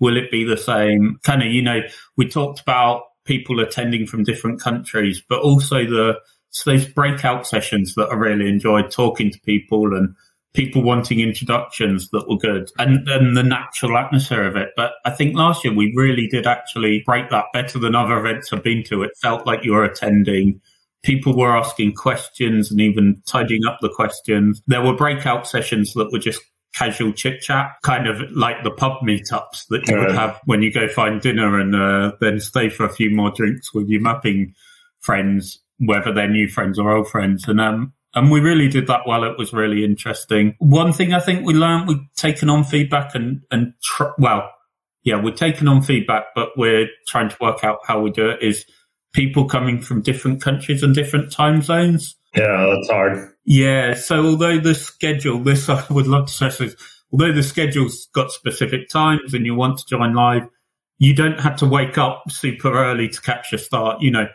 Will 0.00 0.16
it 0.16 0.30
be 0.30 0.44
the 0.44 0.56
same? 0.56 1.18
Kind 1.24 1.42
of 1.42 1.48
you 1.48 1.62
know 1.62 1.80
we 2.16 2.28
talked 2.28 2.60
about 2.60 3.02
people 3.24 3.60
attending 3.60 4.06
from 4.06 4.24
different 4.24 4.60
countries 4.60 5.22
but 5.28 5.40
also 5.40 5.84
the 5.84 6.14
so 6.50 6.70
those 6.70 6.86
breakout 6.86 7.46
sessions 7.46 7.94
that 7.94 8.08
i 8.10 8.14
really 8.14 8.48
enjoyed 8.48 8.90
talking 8.90 9.30
to 9.30 9.38
people 9.40 9.94
and 9.94 10.14
people 10.54 10.82
wanting 10.82 11.20
introductions 11.20 12.08
that 12.10 12.28
were 12.28 12.36
good 12.36 12.70
and 12.78 13.06
then 13.06 13.34
the 13.34 13.42
natural 13.42 13.96
atmosphere 13.96 14.46
of 14.46 14.56
it. 14.56 14.70
But 14.76 14.92
I 15.04 15.10
think 15.10 15.36
last 15.36 15.64
year 15.64 15.74
we 15.74 15.92
really 15.94 16.26
did 16.26 16.46
actually 16.46 17.02
break 17.04 17.30
that 17.30 17.46
better 17.52 17.78
than 17.78 17.94
other 17.94 18.18
events 18.18 18.52
I've 18.52 18.62
been 18.62 18.82
to. 18.84 19.02
It 19.02 19.12
felt 19.20 19.46
like 19.46 19.64
you 19.64 19.72
were 19.72 19.84
attending. 19.84 20.60
People 21.04 21.36
were 21.36 21.56
asking 21.56 21.94
questions 21.94 22.70
and 22.70 22.80
even 22.80 23.22
tidying 23.26 23.66
up 23.66 23.78
the 23.80 23.90
questions. 23.90 24.62
There 24.66 24.82
were 24.82 24.96
breakout 24.96 25.46
sessions 25.46 25.94
that 25.94 26.10
were 26.12 26.18
just 26.18 26.40
casual 26.74 27.12
chit 27.12 27.40
chat, 27.40 27.72
kind 27.82 28.06
of 28.06 28.20
like 28.32 28.62
the 28.62 28.70
pub 28.70 29.00
meetups 29.02 29.66
that 29.68 29.86
you 29.88 29.98
would 29.98 30.12
have 30.12 30.38
when 30.44 30.62
you 30.62 30.72
go 30.72 30.88
find 30.88 31.20
dinner 31.20 31.58
and 31.58 31.74
uh, 31.74 32.12
then 32.20 32.40
stay 32.40 32.68
for 32.68 32.84
a 32.84 32.92
few 32.92 33.10
more 33.10 33.30
drinks 33.30 33.72
with 33.74 33.88
your 33.88 34.00
mapping 34.00 34.54
friends, 35.00 35.58
whether 35.78 36.12
they're 36.12 36.28
new 36.28 36.48
friends 36.48 36.78
or 36.78 36.90
old 36.90 37.08
friends. 37.08 37.46
And 37.48 37.60
um, 37.60 37.92
and 38.14 38.30
we 38.30 38.40
really 38.40 38.68
did 38.68 38.86
that 38.86 39.02
well. 39.06 39.24
It 39.24 39.38
was 39.38 39.52
really 39.52 39.84
interesting. 39.84 40.56
One 40.58 40.92
thing 40.92 41.12
I 41.12 41.20
think 41.20 41.46
we 41.46 41.54
learned, 41.54 41.88
we've 41.88 42.14
taken 42.16 42.48
on 42.48 42.64
feedback 42.64 43.14
and, 43.14 43.42
and 43.50 43.74
tr- 43.82 44.14
well, 44.18 44.50
yeah, 45.04 45.20
we're 45.22 45.34
taking 45.34 45.68
on 45.68 45.82
feedback, 45.82 46.26
but 46.34 46.50
we're 46.56 46.88
trying 47.06 47.28
to 47.28 47.36
work 47.40 47.64
out 47.64 47.78
how 47.86 48.00
we 48.00 48.10
do 48.10 48.28
it 48.28 48.42
is 48.42 48.64
people 49.12 49.46
coming 49.46 49.80
from 49.80 50.02
different 50.02 50.42
countries 50.42 50.82
and 50.82 50.94
different 50.94 51.32
time 51.32 51.62
zones. 51.62 52.16
Yeah, 52.34 52.74
that's 52.74 52.90
hard. 52.90 53.30
Yeah. 53.44 53.94
So 53.94 54.24
although 54.24 54.58
the 54.58 54.74
schedule, 54.74 55.38
this 55.38 55.68
I 55.68 55.84
would 55.90 56.06
love 56.06 56.26
to 56.26 56.32
stress 56.32 56.60
is, 56.60 56.76
although 57.12 57.32
the 57.32 57.42
schedule's 57.42 58.08
got 58.14 58.30
specific 58.30 58.88
times 58.88 59.32
and 59.34 59.46
you 59.46 59.54
want 59.54 59.78
to 59.78 59.84
join 59.88 60.14
live, 60.14 60.48
you 60.98 61.14
don't 61.14 61.40
have 61.40 61.56
to 61.56 61.66
wake 61.66 61.96
up 61.96 62.24
super 62.28 62.72
early 62.72 63.08
to 63.08 63.20
catch 63.22 63.52
a 63.52 63.58
start. 63.58 64.02
You 64.02 64.10
know, 64.10 64.26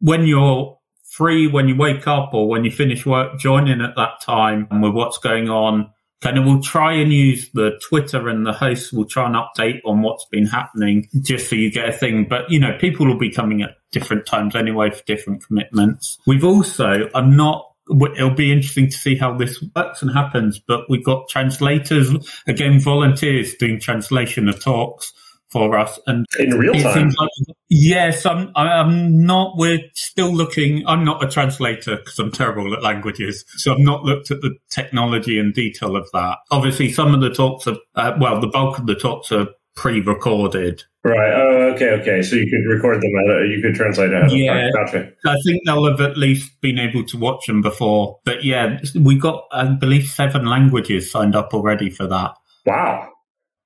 when 0.00 0.26
you're 0.26 0.76
free 1.10 1.46
when 1.46 1.68
you 1.68 1.76
wake 1.76 2.06
up 2.06 2.32
or 2.32 2.48
when 2.48 2.64
you 2.64 2.70
finish 2.70 3.04
work, 3.04 3.38
join 3.38 3.68
in 3.68 3.80
at 3.80 3.96
that 3.96 4.20
time 4.22 4.66
and 4.70 4.82
with 4.82 4.92
what's 4.92 5.18
going 5.18 5.50
on. 5.50 5.90
Kind 6.22 6.38
of 6.38 6.44
we'll 6.44 6.62
try 6.62 6.92
and 6.92 7.12
use 7.12 7.50
the 7.54 7.80
Twitter 7.88 8.28
and 8.28 8.44
the 8.44 8.52
hosts 8.52 8.92
will 8.92 9.06
try 9.06 9.26
and 9.26 9.34
update 9.34 9.80
on 9.86 10.02
what's 10.02 10.26
been 10.26 10.46
happening 10.46 11.08
just 11.22 11.48
so 11.48 11.56
you 11.56 11.70
get 11.70 11.88
a 11.88 11.92
thing. 11.92 12.26
But, 12.28 12.50
you 12.50 12.60
know, 12.60 12.76
people 12.78 13.06
will 13.06 13.18
be 13.18 13.30
coming 13.30 13.62
at 13.62 13.76
different 13.90 14.26
times 14.26 14.54
anyway 14.54 14.90
for 14.90 15.02
different 15.04 15.46
commitments. 15.46 16.18
We've 16.26 16.44
also, 16.44 17.08
I'm 17.14 17.36
not 17.36 17.66
it'll 18.14 18.30
be 18.30 18.52
interesting 18.52 18.88
to 18.88 18.96
see 18.96 19.16
how 19.16 19.36
this 19.36 19.62
works 19.74 20.02
and 20.02 20.12
happens. 20.12 20.58
But 20.60 20.88
we've 20.88 21.04
got 21.04 21.28
translators, 21.28 22.12
again, 22.46 22.78
volunteers 22.78 23.54
doing 23.54 23.80
translation 23.80 24.48
of 24.48 24.62
talks 24.62 25.12
for 25.50 25.78
us. 25.78 25.98
And 26.06 26.26
in 26.38 26.56
real 26.56 26.74
time, 26.74 27.10
like, 27.18 27.56
yes, 27.68 28.24
I'm. 28.26 28.52
I'm 28.54 29.24
not. 29.24 29.56
We're 29.56 29.80
still 29.94 30.32
looking. 30.32 30.86
I'm 30.86 31.04
not 31.04 31.22
a 31.24 31.28
translator 31.28 31.96
because 31.96 32.18
I'm 32.18 32.32
terrible 32.32 32.72
at 32.74 32.82
languages, 32.82 33.44
so 33.56 33.72
I've 33.72 33.80
not 33.80 34.04
looked 34.04 34.30
at 34.30 34.40
the 34.40 34.56
technology 34.70 35.38
and 35.38 35.52
detail 35.52 35.96
of 35.96 36.08
that. 36.12 36.38
Obviously, 36.50 36.92
some 36.92 37.14
of 37.14 37.20
the 37.20 37.30
talks 37.30 37.66
are. 37.66 37.76
Uh, 37.94 38.12
well, 38.20 38.40
the 38.40 38.48
bulk 38.48 38.78
of 38.78 38.86
the 38.86 38.94
talks 38.94 39.32
are 39.32 39.48
pre-recorded. 39.76 40.82
Right. 41.02 41.32
Oh, 41.32 41.72
okay, 41.74 41.90
okay. 41.92 42.22
So 42.22 42.36
you 42.36 42.44
could 42.44 42.70
record 42.70 43.00
them. 43.00 43.10
At 43.24 43.42
a, 43.42 43.46
you 43.46 43.62
could 43.62 43.74
translate 43.74 44.12
it. 44.12 44.30
Yeah. 44.32 44.68
Gotcha. 44.74 45.10
I 45.24 45.36
think 45.46 45.62
they'll 45.64 45.88
have 45.88 46.00
at 46.00 46.18
least 46.18 46.60
been 46.60 46.78
able 46.78 47.04
to 47.04 47.16
watch 47.16 47.46
them 47.46 47.62
before. 47.62 48.18
But 48.24 48.44
yeah, 48.44 48.78
we 48.94 49.18
got, 49.18 49.44
I 49.50 49.64
believe, 49.64 50.06
seven 50.08 50.44
languages 50.44 51.10
signed 51.10 51.34
up 51.34 51.54
already 51.54 51.88
for 51.88 52.06
that. 52.06 52.32
Wow. 52.66 53.08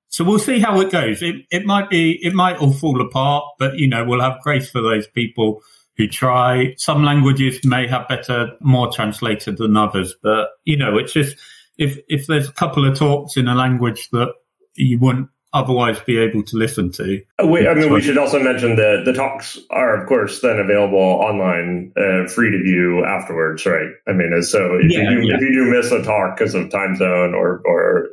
So 0.09 0.23
we'll 0.23 0.39
see 0.39 0.59
how 0.59 0.79
it 0.81 0.91
goes. 0.91 1.21
It 1.21 1.45
it 1.51 1.65
might 1.65 1.89
be 1.89 2.19
it 2.23 2.33
might 2.33 2.57
all 2.57 2.73
fall 2.73 3.01
apart, 3.01 3.43
but 3.59 3.77
you 3.77 3.87
know 3.87 4.03
we'll 4.05 4.21
have 4.21 4.41
grace 4.41 4.69
for 4.69 4.81
those 4.81 5.07
people 5.07 5.61
who 5.97 6.07
try. 6.07 6.73
Some 6.77 7.03
languages 7.03 7.59
may 7.63 7.87
have 7.87 8.07
better, 8.07 8.51
more 8.61 8.91
translated 8.91 9.57
than 9.57 9.75
others, 9.75 10.15
but 10.21 10.49
you 10.63 10.77
know 10.77 10.97
it's 10.97 11.13
just 11.13 11.37
if 11.77 11.99
if 12.07 12.27
there's 12.27 12.49
a 12.49 12.53
couple 12.53 12.89
of 12.89 12.97
talks 12.97 13.37
in 13.37 13.47
a 13.47 13.55
language 13.55 14.09
that 14.11 14.33
you 14.75 14.99
wouldn't 14.99 15.29
otherwise 15.55 15.97
be 16.01 16.17
able 16.17 16.43
to 16.43 16.57
listen 16.57 16.91
to. 16.91 17.21
Uh, 17.41 17.47
we, 17.47 17.65
I 17.65 17.73
mean, 17.73 17.91
we 17.91 18.01
should 18.01 18.17
also 18.17 18.43
mention 18.43 18.75
that 18.75 19.03
the 19.05 19.13
talks 19.13 19.57
are, 19.69 20.01
of 20.01 20.07
course, 20.07 20.41
then 20.41 20.59
available 20.59 20.99
online, 20.99 21.93
uh, 21.95 22.27
free 22.27 22.51
to 22.51 22.61
view 22.61 23.05
afterwards, 23.05 23.65
right? 23.65 23.87
I 24.05 24.11
mean, 24.11 24.41
so 24.43 24.75
if, 24.75 24.91
yeah, 24.91 25.09
you, 25.09 25.21
do, 25.21 25.27
yeah. 25.27 25.35
if 25.35 25.41
you 25.41 25.53
do 25.53 25.71
miss 25.71 25.91
a 25.93 26.03
talk 26.03 26.37
because 26.37 26.53
of 26.55 26.69
time 26.69 26.97
zone 26.97 27.33
or 27.33 27.61
or 27.65 28.09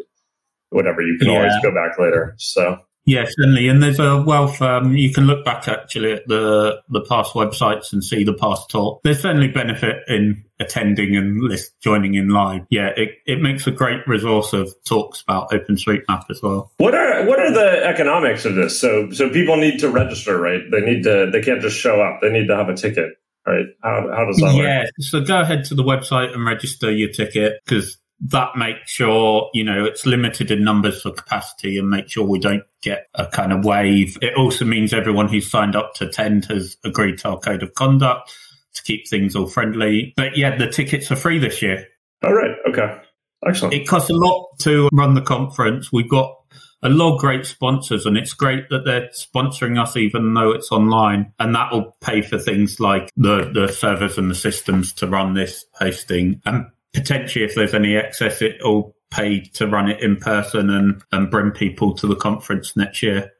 whatever, 0.72 1.02
you 1.02 1.18
can 1.18 1.28
yeah. 1.28 1.36
always 1.36 1.54
go 1.62 1.72
back 1.72 1.98
later. 1.98 2.34
So 2.38 2.78
Yes, 3.04 3.32
certainly. 3.36 3.68
And 3.68 3.82
there's 3.82 3.98
a 3.98 4.22
wealth. 4.22 4.62
Um, 4.62 4.96
you 4.96 5.12
can 5.12 5.24
look 5.26 5.44
back 5.44 5.66
actually 5.66 6.12
at 6.12 6.28
the 6.28 6.80
the 6.88 7.00
past 7.00 7.32
websites 7.32 7.92
and 7.92 8.04
see 8.04 8.22
the 8.22 8.34
past 8.34 8.70
talk. 8.70 9.02
There's 9.02 9.20
certainly 9.20 9.48
benefit 9.48 10.02
in 10.08 10.44
attending 10.60 11.16
and 11.16 11.42
list 11.42 11.80
joining 11.80 12.14
in 12.14 12.28
live. 12.28 12.62
Yeah, 12.70 12.90
it, 12.96 13.18
it 13.26 13.40
makes 13.40 13.66
a 13.66 13.72
great 13.72 14.06
resource 14.06 14.52
of 14.52 14.72
talks 14.84 15.20
about 15.20 15.50
OpenStreetMap 15.50 16.26
as 16.30 16.40
well. 16.42 16.70
What 16.76 16.94
are 16.94 17.26
what 17.26 17.40
are 17.40 17.52
the 17.52 17.84
economics 17.84 18.44
of 18.44 18.54
this? 18.54 18.80
So 18.80 19.10
so 19.10 19.30
people 19.30 19.56
need 19.56 19.80
to 19.80 19.88
register, 19.88 20.38
right? 20.38 20.62
They 20.70 20.80
need 20.80 21.02
to. 21.04 21.30
They 21.32 21.42
can't 21.42 21.60
just 21.60 21.78
show 21.78 22.00
up. 22.00 22.20
They 22.22 22.30
need 22.30 22.46
to 22.48 22.56
have 22.56 22.68
a 22.68 22.76
ticket. 22.76 23.14
Right? 23.44 23.66
How, 23.82 24.08
how 24.14 24.24
does 24.24 24.36
that 24.36 24.54
yeah, 24.54 24.82
work? 24.82 24.90
Yeah, 24.96 25.04
so 25.04 25.20
go 25.20 25.40
ahead 25.40 25.64
to 25.64 25.74
the 25.74 25.82
website 25.82 26.32
and 26.32 26.46
register 26.46 26.92
your 26.92 27.08
ticket 27.08 27.54
because 27.64 27.98
that 28.28 28.56
makes 28.56 28.90
sure, 28.90 29.50
you 29.52 29.64
know, 29.64 29.84
it's 29.84 30.06
limited 30.06 30.50
in 30.50 30.62
numbers 30.62 31.02
for 31.02 31.10
capacity 31.10 31.76
and 31.76 31.90
make 31.90 32.08
sure 32.08 32.24
we 32.24 32.38
don't 32.38 32.62
get 32.80 33.08
a 33.14 33.26
kind 33.26 33.52
of 33.52 33.64
wave. 33.64 34.16
It 34.22 34.34
also 34.36 34.64
means 34.64 34.92
everyone 34.92 35.28
who's 35.28 35.50
signed 35.50 35.74
up 35.74 35.94
to 35.94 36.06
attend 36.06 36.44
has 36.46 36.76
agreed 36.84 37.18
to 37.18 37.30
our 37.30 37.38
code 37.38 37.62
of 37.62 37.74
conduct 37.74 38.32
to 38.74 38.82
keep 38.84 39.08
things 39.08 39.34
all 39.34 39.48
friendly. 39.48 40.14
But 40.16 40.36
yeah, 40.36 40.56
the 40.56 40.68
tickets 40.68 41.10
are 41.10 41.16
free 41.16 41.38
this 41.38 41.60
year. 41.62 41.86
All 42.22 42.32
right. 42.32 42.56
Okay. 42.68 42.96
Excellent. 43.44 43.74
It 43.74 43.88
costs 43.88 44.08
a 44.08 44.14
lot 44.14 44.50
to 44.60 44.88
run 44.92 45.14
the 45.14 45.20
conference. 45.20 45.92
We've 45.92 46.08
got 46.08 46.36
a 46.82 46.88
lot 46.88 47.14
of 47.14 47.20
great 47.20 47.44
sponsors 47.44 48.06
and 48.06 48.16
it's 48.16 48.34
great 48.34 48.68
that 48.70 48.84
they're 48.84 49.08
sponsoring 49.08 49.80
us 49.80 49.96
even 49.96 50.34
though 50.34 50.50
it's 50.50 50.70
online 50.72 51.32
and 51.38 51.54
that 51.54 51.72
will 51.72 51.96
pay 52.00 52.22
for 52.22 52.38
things 52.38 52.80
like 52.80 53.10
the, 53.16 53.50
the 53.52 53.72
servers 53.72 54.18
and 54.18 54.30
the 54.30 54.34
systems 54.34 54.92
to 54.92 55.06
run 55.06 55.34
this 55.34 55.64
hosting 55.74 56.40
and 56.44 56.66
potentially 56.92 57.44
if 57.44 57.54
there's 57.54 57.74
any 57.74 57.96
excess, 57.96 58.42
it 58.42 58.60
all 58.62 58.94
paid 59.10 59.52
to 59.54 59.66
run 59.66 59.90
it 59.90 60.00
in 60.00 60.16
person 60.16 60.70
and, 60.70 61.02
and 61.12 61.30
bring 61.30 61.50
people 61.50 61.94
to 61.94 62.06
the 62.06 62.16
conference 62.16 62.76
next 62.76 63.02
year. 63.02 63.30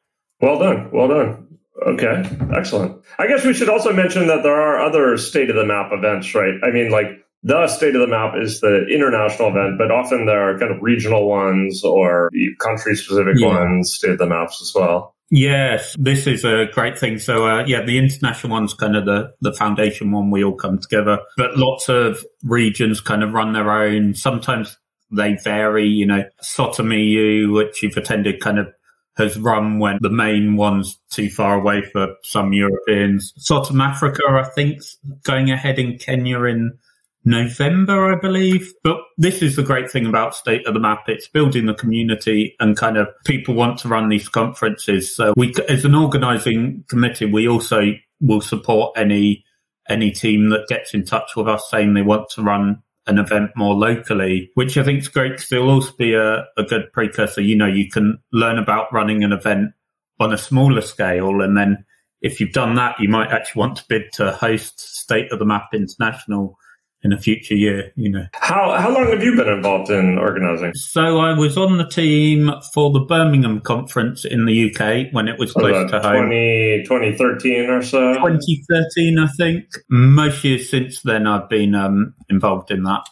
Well 0.40 0.58
done. 0.58 0.90
Well 0.92 1.08
done. 1.08 1.48
Okay. 1.86 2.28
Excellent. 2.54 3.02
I 3.18 3.26
guess 3.26 3.44
we 3.44 3.54
should 3.54 3.68
also 3.68 3.92
mention 3.92 4.26
that 4.28 4.42
there 4.42 4.60
are 4.60 4.80
other 4.80 5.16
state 5.16 5.50
of 5.50 5.56
the 5.56 5.64
map 5.64 5.90
events, 5.92 6.34
right? 6.34 6.54
I 6.62 6.70
mean, 6.70 6.90
like 6.90 7.06
the 7.42 7.66
state 7.66 7.94
of 7.94 8.00
the 8.00 8.06
map 8.06 8.34
is 8.40 8.60
the 8.60 8.86
international 8.86 9.48
event, 9.48 9.78
but 9.78 9.90
often 9.90 10.26
there 10.26 10.48
are 10.48 10.58
kind 10.58 10.70
of 10.70 10.80
regional 10.80 11.28
ones 11.28 11.82
or 11.82 12.30
country 12.60 12.94
specific 12.94 13.34
yeah. 13.38 13.46
ones, 13.46 13.94
state 13.94 14.12
of 14.12 14.18
the 14.18 14.26
maps 14.26 14.60
as 14.62 14.72
well. 14.74 15.14
Yes, 15.34 15.96
this 15.98 16.26
is 16.26 16.44
a 16.44 16.66
great 16.74 16.98
thing. 16.98 17.18
So, 17.18 17.46
uh, 17.46 17.64
yeah, 17.66 17.80
the 17.80 17.96
international 17.96 18.52
one's 18.52 18.74
kind 18.74 18.94
of 18.94 19.06
the, 19.06 19.32
the 19.40 19.54
foundation 19.54 20.12
one. 20.12 20.30
We 20.30 20.44
all 20.44 20.54
come 20.54 20.78
together, 20.78 21.20
but 21.38 21.56
lots 21.56 21.88
of 21.88 22.22
regions 22.44 23.00
kind 23.00 23.22
of 23.22 23.32
run 23.32 23.54
their 23.54 23.70
own. 23.72 24.14
Sometimes 24.14 24.76
they 25.10 25.38
vary, 25.42 25.88
you 25.88 26.04
know, 26.04 26.24
SotM 26.42 26.94
EU, 26.94 27.50
which 27.50 27.82
you've 27.82 27.96
attended 27.96 28.40
kind 28.40 28.58
of 28.58 28.68
has 29.16 29.38
run 29.38 29.78
when 29.78 29.96
the 30.02 30.10
main 30.10 30.56
one's 30.56 30.98
too 31.08 31.30
far 31.30 31.54
away 31.54 31.80
for 31.80 32.08
some 32.24 32.52
Europeans. 32.52 33.32
SotM 33.38 33.82
Africa, 33.82 34.20
I 34.28 34.44
think, 34.54 34.82
going 35.22 35.50
ahead 35.50 35.78
in 35.78 35.96
Kenya 35.96 36.42
in 36.42 36.78
November, 37.24 38.12
I 38.12 38.18
believe. 38.18 38.72
But 38.82 38.98
this 39.16 39.42
is 39.42 39.56
the 39.56 39.62
great 39.62 39.90
thing 39.90 40.06
about 40.06 40.34
State 40.34 40.66
of 40.66 40.74
the 40.74 40.80
Map. 40.80 41.04
It's 41.08 41.28
building 41.28 41.66
the 41.66 41.74
community 41.74 42.54
and 42.60 42.76
kind 42.76 42.96
of 42.96 43.08
people 43.24 43.54
want 43.54 43.78
to 43.80 43.88
run 43.88 44.08
these 44.08 44.28
conferences. 44.28 45.14
So 45.14 45.32
we, 45.36 45.54
as 45.68 45.84
an 45.84 45.94
organizing 45.94 46.84
committee, 46.88 47.26
we 47.26 47.48
also 47.48 47.92
will 48.20 48.40
support 48.40 48.96
any, 48.96 49.44
any 49.88 50.10
team 50.10 50.50
that 50.50 50.68
gets 50.68 50.94
in 50.94 51.04
touch 51.04 51.36
with 51.36 51.48
us 51.48 51.64
saying 51.70 51.94
they 51.94 52.02
want 52.02 52.30
to 52.30 52.42
run 52.42 52.82
an 53.06 53.18
event 53.18 53.50
more 53.56 53.74
locally, 53.74 54.50
which 54.54 54.76
I 54.76 54.84
think 54.84 55.00
is 55.00 55.08
great 55.08 55.32
because 55.32 55.50
it'll 55.50 55.70
also 55.70 55.92
be 55.98 56.14
a, 56.14 56.44
a 56.56 56.62
good 56.62 56.92
precursor. 56.92 57.40
You 57.40 57.56
know, 57.56 57.66
you 57.66 57.90
can 57.90 58.18
learn 58.32 58.58
about 58.58 58.92
running 58.92 59.24
an 59.24 59.32
event 59.32 59.72
on 60.20 60.32
a 60.32 60.38
smaller 60.38 60.82
scale 60.82 61.40
and 61.40 61.56
then 61.56 61.84
if 62.22 62.40
you've 62.40 62.52
done 62.52 62.76
that, 62.76 63.00
you 63.00 63.08
might 63.08 63.32
actually 63.32 63.60
want 63.60 63.76
to 63.78 63.84
bid 63.88 64.12
to 64.14 64.30
host 64.30 64.78
State 64.78 65.32
of 65.32 65.40
the 65.40 65.44
Map 65.44 65.70
International 65.74 66.56
in 67.02 67.12
a 67.12 67.18
future 67.18 67.54
year, 67.54 67.92
you 67.96 68.10
know. 68.10 68.26
How 68.34 68.72
how 68.78 68.90
long 68.90 69.08
have 69.08 69.22
you 69.22 69.36
been 69.36 69.48
involved 69.48 69.90
in 69.90 70.18
organizing? 70.18 70.72
So 70.74 71.18
I 71.18 71.36
was 71.36 71.56
on 71.56 71.78
the 71.78 71.86
team 71.86 72.50
for 72.72 72.92
the 72.92 73.00
Birmingham 73.00 73.60
conference 73.60 74.24
in 74.24 74.46
the 74.46 74.70
UK 74.70 75.12
when 75.12 75.28
it 75.28 75.38
was 75.38 75.52
close 75.52 75.90
to 75.90 76.00
home. 76.00 76.26
20, 76.26 76.84
2013 76.84 77.70
or 77.70 77.82
so? 77.82 78.14
2013, 78.14 79.18
I 79.18 79.26
think. 79.36 79.64
Most 79.88 80.44
years 80.44 80.70
since 80.70 81.02
then 81.02 81.26
I've 81.26 81.48
been 81.48 81.74
um, 81.74 82.14
involved 82.28 82.70
in 82.70 82.84
that. 82.84 83.02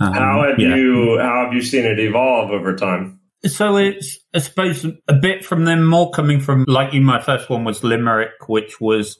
Um, 0.00 0.12
how 0.12 0.46
have 0.48 0.58
yeah. 0.58 0.74
you 0.74 1.18
how 1.20 1.44
have 1.44 1.54
you 1.54 1.62
seen 1.62 1.84
it 1.84 1.98
evolve 1.98 2.50
over 2.50 2.76
time? 2.76 3.20
So 3.46 3.76
it's, 3.76 4.18
I 4.32 4.38
suppose, 4.38 4.86
a 5.06 5.12
bit 5.12 5.44
from 5.44 5.66
them, 5.66 5.86
more 5.86 6.10
coming 6.10 6.40
from, 6.40 6.64
like 6.66 6.94
you, 6.94 7.02
my 7.02 7.20
first 7.20 7.50
one 7.50 7.62
was 7.62 7.84
Limerick, 7.84 8.48
which 8.48 8.80
was 8.80 9.18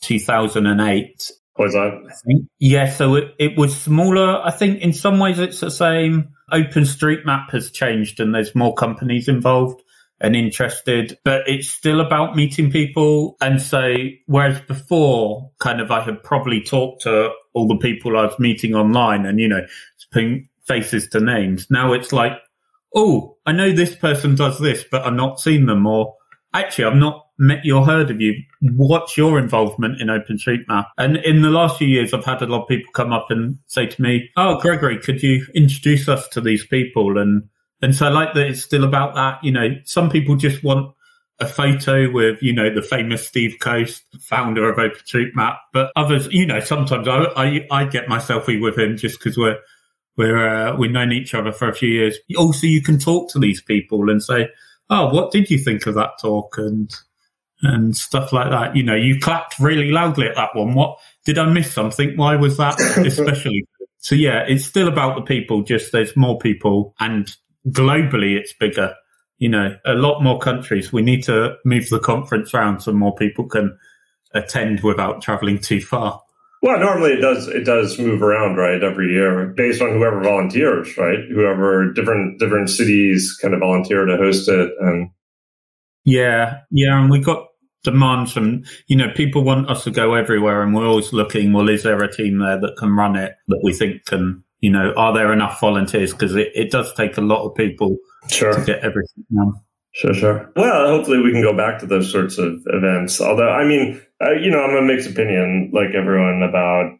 2008 0.00 1.30
was 1.58 1.72
that? 1.72 2.46
Yeah, 2.58 2.90
so 2.90 3.14
it, 3.16 3.34
it 3.38 3.58
was 3.58 3.76
smaller. 3.76 4.40
I 4.42 4.50
think 4.50 4.80
in 4.80 4.92
some 4.92 5.18
ways 5.18 5.38
it's 5.38 5.60
the 5.60 5.70
same. 5.70 6.30
OpenStreetMap 6.52 7.50
has 7.50 7.70
changed 7.70 8.20
and 8.20 8.34
there's 8.34 8.54
more 8.54 8.74
companies 8.74 9.28
involved 9.28 9.82
and 10.20 10.34
interested, 10.34 11.18
but 11.24 11.48
it's 11.48 11.68
still 11.68 12.00
about 12.00 12.34
meeting 12.34 12.70
people. 12.70 13.36
And 13.40 13.62
so, 13.62 13.94
whereas 14.26 14.60
before, 14.60 15.50
kind 15.58 15.80
of, 15.80 15.90
I 15.90 16.02
had 16.02 16.22
probably 16.22 16.62
talked 16.62 17.02
to 17.02 17.30
all 17.52 17.68
the 17.68 17.76
people 17.76 18.16
I 18.16 18.24
was 18.24 18.38
meeting 18.38 18.74
online 18.74 19.26
and, 19.26 19.38
you 19.38 19.48
know, 19.48 19.64
putting 20.12 20.48
faces 20.66 21.08
to 21.10 21.20
names. 21.20 21.68
Now 21.70 21.92
it's 21.92 22.12
like, 22.12 22.32
oh, 22.94 23.36
I 23.46 23.52
know 23.52 23.72
this 23.72 23.94
person 23.94 24.34
does 24.34 24.58
this, 24.58 24.84
but 24.90 25.02
I've 25.02 25.14
not 25.14 25.40
seen 25.40 25.66
them 25.66 25.86
or 25.86 26.16
actually 26.52 26.86
I'm 26.86 26.98
not 26.98 27.27
met 27.38 27.64
you 27.64 27.76
or 27.76 27.86
heard 27.86 28.10
of 28.10 28.20
you. 28.20 28.34
What's 28.60 29.16
your 29.16 29.38
involvement 29.38 30.00
in 30.00 30.08
OpenStreetMap? 30.08 30.86
And 30.98 31.16
in 31.18 31.42
the 31.42 31.50
last 31.50 31.78
few 31.78 31.88
years, 31.88 32.12
I've 32.12 32.24
had 32.24 32.42
a 32.42 32.46
lot 32.46 32.62
of 32.62 32.68
people 32.68 32.92
come 32.92 33.12
up 33.12 33.26
and 33.30 33.58
say 33.66 33.86
to 33.86 34.02
me, 34.02 34.30
"Oh, 34.36 34.58
Gregory, 34.58 34.98
could 34.98 35.22
you 35.22 35.46
introduce 35.54 36.08
us 36.08 36.28
to 36.28 36.40
these 36.40 36.66
people?" 36.66 37.18
And 37.18 37.48
and 37.80 37.94
so 37.94 38.06
I 38.06 38.10
like 38.10 38.34
that 38.34 38.48
it's 38.48 38.62
still 38.62 38.84
about 38.84 39.14
that. 39.14 39.42
You 39.44 39.52
know, 39.52 39.76
some 39.84 40.10
people 40.10 40.36
just 40.36 40.64
want 40.64 40.94
a 41.40 41.46
photo 41.46 42.10
with, 42.10 42.42
you 42.42 42.52
know, 42.52 42.74
the 42.74 42.82
famous 42.82 43.26
Steve 43.26 43.58
Coast, 43.60 44.02
founder 44.20 44.68
of 44.68 44.76
OpenStreetMap, 44.76 45.58
but 45.72 45.92
others, 45.94 46.26
you 46.32 46.44
know, 46.44 46.60
sometimes 46.60 47.06
I 47.06 47.24
I, 47.36 47.66
I 47.70 47.84
get 47.84 48.08
my 48.08 48.18
selfie 48.18 48.60
with 48.60 48.76
him 48.76 48.96
just 48.96 49.18
because 49.18 49.38
we're 49.38 49.58
we're 50.16 50.48
uh, 50.48 50.76
we've 50.76 50.90
known 50.90 51.12
each 51.12 51.34
other 51.34 51.52
for 51.52 51.68
a 51.68 51.74
few 51.74 51.90
years. 51.90 52.18
Also, 52.36 52.66
you 52.66 52.82
can 52.82 52.98
talk 52.98 53.30
to 53.30 53.38
these 53.38 53.62
people 53.62 54.10
and 54.10 54.22
say, 54.22 54.48
"Oh, 54.90 55.14
what 55.14 55.30
did 55.30 55.48
you 55.48 55.58
think 55.58 55.86
of 55.86 55.94
that 55.94 56.18
talk?" 56.20 56.58
and 56.58 56.92
and 57.62 57.96
stuff 57.96 58.32
like 58.32 58.50
that. 58.50 58.76
You 58.76 58.82
know, 58.82 58.94
you 58.94 59.18
clapped 59.18 59.58
really 59.58 59.90
loudly 59.90 60.28
at 60.28 60.36
that 60.36 60.54
one. 60.54 60.74
What 60.74 60.98
did 61.24 61.38
I 61.38 61.48
miss 61.48 61.72
something? 61.72 62.16
Why 62.16 62.36
was 62.36 62.56
that 62.56 62.80
especially? 63.06 63.64
so 63.98 64.14
yeah, 64.14 64.44
it's 64.46 64.64
still 64.64 64.88
about 64.88 65.16
the 65.16 65.22
people. 65.22 65.62
Just 65.62 65.92
there's 65.92 66.16
more 66.16 66.38
people, 66.38 66.94
and 67.00 67.30
globally, 67.68 68.36
it's 68.36 68.52
bigger. 68.52 68.94
You 69.38 69.48
know, 69.48 69.76
a 69.84 69.94
lot 69.94 70.22
more 70.22 70.38
countries. 70.38 70.92
We 70.92 71.02
need 71.02 71.22
to 71.24 71.56
move 71.64 71.88
the 71.88 72.00
conference 72.00 72.54
around 72.54 72.80
so 72.80 72.92
more 72.92 73.14
people 73.14 73.46
can 73.46 73.78
attend 74.34 74.80
without 74.80 75.22
traveling 75.22 75.58
too 75.58 75.80
far. 75.80 76.20
Well, 76.60 76.80
normally 76.80 77.12
it 77.12 77.20
does 77.20 77.46
it 77.46 77.64
does 77.64 77.98
move 77.98 78.20
around, 78.20 78.56
right, 78.56 78.82
every 78.82 79.12
year 79.12 79.46
based 79.46 79.80
on 79.80 79.92
whoever 79.92 80.20
volunteers, 80.20 80.96
right? 80.96 81.20
Whoever 81.30 81.92
different 81.92 82.40
different 82.40 82.68
cities 82.68 83.38
kind 83.40 83.54
of 83.54 83.60
volunteer 83.60 84.04
to 84.06 84.16
host 84.16 84.48
it 84.48 84.72
and 84.80 85.10
Yeah, 86.08 86.60
yeah, 86.70 86.98
and 86.98 87.10
we 87.10 87.20
got 87.20 87.48
demands 87.84 88.32
from 88.32 88.64
you 88.86 88.96
know 88.96 89.12
people 89.14 89.44
want 89.44 89.68
us 89.68 89.84
to 89.84 89.90
go 89.90 90.14
everywhere, 90.14 90.62
and 90.62 90.74
we're 90.74 90.86
always 90.86 91.12
looking. 91.12 91.52
Well, 91.52 91.68
is 91.68 91.82
there 91.82 92.02
a 92.02 92.10
team 92.12 92.38
there 92.38 92.58
that 92.58 92.76
can 92.78 92.96
run 92.96 93.14
it 93.14 93.34
that 93.48 93.60
we 93.62 93.74
think 93.74 94.06
can? 94.06 94.42
You 94.60 94.70
know, 94.70 94.92
are 94.96 95.12
there 95.12 95.32
enough 95.32 95.60
volunteers? 95.60 96.12
Because 96.12 96.34
it, 96.34 96.50
it 96.54 96.70
does 96.70 96.92
take 96.94 97.16
a 97.18 97.20
lot 97.20 97.46
of 97.46 97.54
people 97.54 97.98
sure. 98.28 98.54
to 98.54 98.64
get 98.64 98.80
everything 98.80 99.24
done. 99.32 99.52
Sure, 99.92 100.14
sure. 100.14 100.52
Well, 100.56 100.88
hopefully 100.88 101.20
we 101.20 101.30
can 101.30 101.42
go 101.42 101.56
back 101.56 101.78
to 101.80 101.86
those 101.86 102.10
sorts 102.10 102.38
of 102.38 102.60
events. 102.66 103.20
Although, 103.20 103.50
I 103.50 103.64
mean, 103.64 104.00
uh, 104.20 104.32
you 104.32 104.50
know, 104.50 104.62
I'm 104.62 104.76
a 104.76 104.82
mixed 104.82 105.10
opinion, 105.10 105.70
like 105.72 105.94
everyone, 105.94 106.42
about 106.42 106.97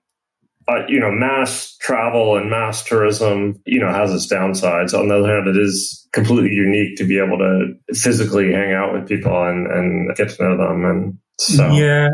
uh, 0.69 0.87
you 0.87 1.01
know, 1.01 1.11
mass 1.11 1.77
travel 1.81 2.37
and 2.37 2.51
mass 2.51 2.85
tourism, 2.85 3.61
you 3.65 3.81
know, 3.81 3.93
has 3.93 4.13
its 4.13 4.31
downsides. 4.33 4.93
On 4.99 5.09
the 5.09 5.17
other 5.17 5.35
hand, 5.35 5.49
it 5.49 5.57
is 5.57 6.07
completely 6.13 6.51
unique 6.51 6.97
to 6.99 7.05
be 7.05 7.19
able 7.19 7.39
to 7.39 7.75
physically 7.95 8.53
hang 8.53 8.73
out 8.73 8.93
with 8.93 9.09
people 9.09 9.33
and, 9.45 9.67
and 9.67 10.17
get 10.17 10.31
to 10.31 10.43
know 10.43 10.57
them. 10.57 10.85
And 10.85 11.19
so, 11.39 11.71
yeah. 11.73 12.09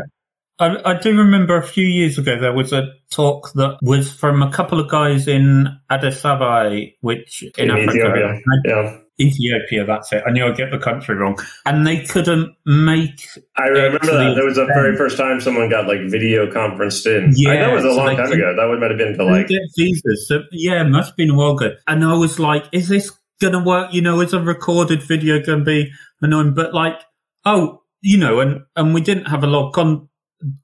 I, 0.57 0.91
I 0.91 0.99
do 0.99 1.17
remember 1.17 1.57
a 1.57 1.67
few 1.67 1.85
years 1.85 2.17
ago 2.17 2.39
there 2.39 2.53
was 2.53 2.71
a 2.71 2.87
talk 3.11 3.51
that 3.55 3.77
was 3.81 4.09
from 4.13 4.41
a 4.41 4.49
couple 4.51 4.79
of 4.79 4.89
guys 4.89 5.27
in 5.27 5.67
Addis 5.89 6.23
Ababa, 6.23 6.85
which 7.01 7.43
in, 7.57 7.69
in 7.69 7.71
Africa, 7.71 7.91
Ethiopia. 7.91 8.41
yeah 8.63 8.97
Ethiopia, 9.19 9.85
that's 9.85 10.11
it. 10.11 10.23
I 10.27 10.31
knew 10.31 10.45
I'd 10.45 10.57
get 10.57 10.71
the 10.71 10.77
country 10.77 11.15
wrong. 11.15 11.37
And 11.65 11.87
they 11.87 12.03
couldn't 12.03 12.53
make. 12.65 13.21
I 13.55 13.67
remember 13.67 13.99
that. 13.99 14.33
There 14.35 14.45
was 14.45 14.55
the 14.55 14.65
very 14.65 14.95
first 14.97 15.17
time 15.17 15.39
someone 15.39 15.69
got 15.69 15.87
like 15.87 16.01
video 16.09 16.51
conferenced 16.51 17.05
in. 17.05 17.33
Yeah. 17.35 17.51
I, 17.51 17.57
that 17.57 17.73
was 17.73 17.85
a 17.85 17.89
so 17.89 17.95
long 17.95 18.15
time 18.17 18.31
ago. 18.31 18.55
That 18.55 18.65
would 18.67 18.79
might 18.79 18.91
have 18.91 18.97
been 18.97 19.17
to 19.17 19.23
like. 19.23 19.47
Get 19.47 19.61
visas. 19.77 20.27
So, 20.27 20.43
yeah, 20.51 20.83
must 20.83 21.09
have 21.09 21.17
been 21.17 21.29
a 21.29 21.35
while 21.35 21.55
ago. 21.55 21.75
And 21.87 22.03
I 22.03 22.13
was 22.15 22.39
like, 22.39 22.65
is 22.73 22.89
this 22.89 23.11
going 23.39 23.53
to 23.53 23.59
work? 23.59 23.93
You 23.93 24.01
know, 24.01 24.19
is 24.19 24.33
a 24.33 24.39
recorded 24.41 25.01
video 25.01 25.41
going 25.41 25.59
to 25.59 25.65
be 25.65 25.91
annoying? 26.21 26.53
But 26.53 26.73
like, 26.73 26.99
oh, 27.45 27.83
you 28.01 28.17
know, 28.17 28.41
and, 28.41 28.63
and 28.75 28.93
we 28.93 29.01
didn't 29.01 29.25
have 29.25 29.43
a 29.43 29.47
lot 29.47 29.69
of 29.69 29.73
con- 29.73 30.09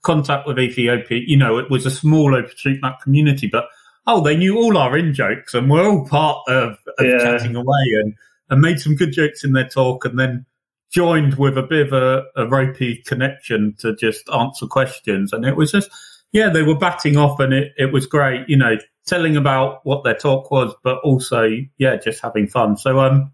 contact 0.03 0.46
with 0.46 0.60
Ethiopia. 0.60 1.22
You 1.25 1.38
know, 1.38 1.58
it 1.58 1.72
was 1.72 1.86
a 1.86 1.91
small 1.91 2.31
OpenStreetMap 2.31 3.00
community, 3.00 3.48
but 3.48 3.65
oh, 4.08 4.22
they 4.22 4.36
knew 4.36 4.58
all 4.58 4.77
our 4.77 4.98
in 4.98 5.13
jokes 5.13 5.53
and 5.53 5.70
we're 5.70 5.88
all 5.88 6.05
part 6.05 6.39
of, 6.50 6.77
of 6.98 7.05
yeah. 7.05 7.17
chatting 7.20 7.55
away. 7.55 7.86
And 8.03 8.13
and 8.51 8.62
made 8.62 8.79
some 8.79 8.96
good 8.96 9.13
jokes 9.13 9.43
in 9.43 9.53
their 9.53 9.67
talk 9.67 10.05
and 10.05 10.20
then 10.20 10.46
joined 10.91 11.36
with 11.36 11.58
a 11.58 11.63
bit 11.63 11.88
of 11.88 11.93
a, 11.93 12.24
a 12.36 12.48
ropey 12.48 13.01
connection 13.08 13.74
to 13.79 13.96
just 13.96 14.29
answer 14.29 14.67
questions. 14.67 15.31
And 15.34 15.46
it 15.46 15.55
was 15.55 15.72
just, 15.72 15.89
yeah, 16.34 16.50
they 16.50 16.62
were 16.62 16.77
batting 16.77 17.17
off 17.17 17.39
and 17.39 17.53
it, 17.53 17.72
it 17.77 17.93
was 17.93 18.05
great, 18.05 18.48
you 18.50 18.58
know, 18.58 18.75
telling 19.08 19.38
about 19.38 19.86
what 19.86 20.03
their 20.03 20.15
talk 20.15 20.51
was, 20.51 20.75
but 20.84 20.98
also, 21.00 21.50
yeah, 21.77 21.96
just 21.96 22.22
having 22.22 22.48
fun. 22.48 22.77
So, 22.77 23.00
um, 23.00 23.31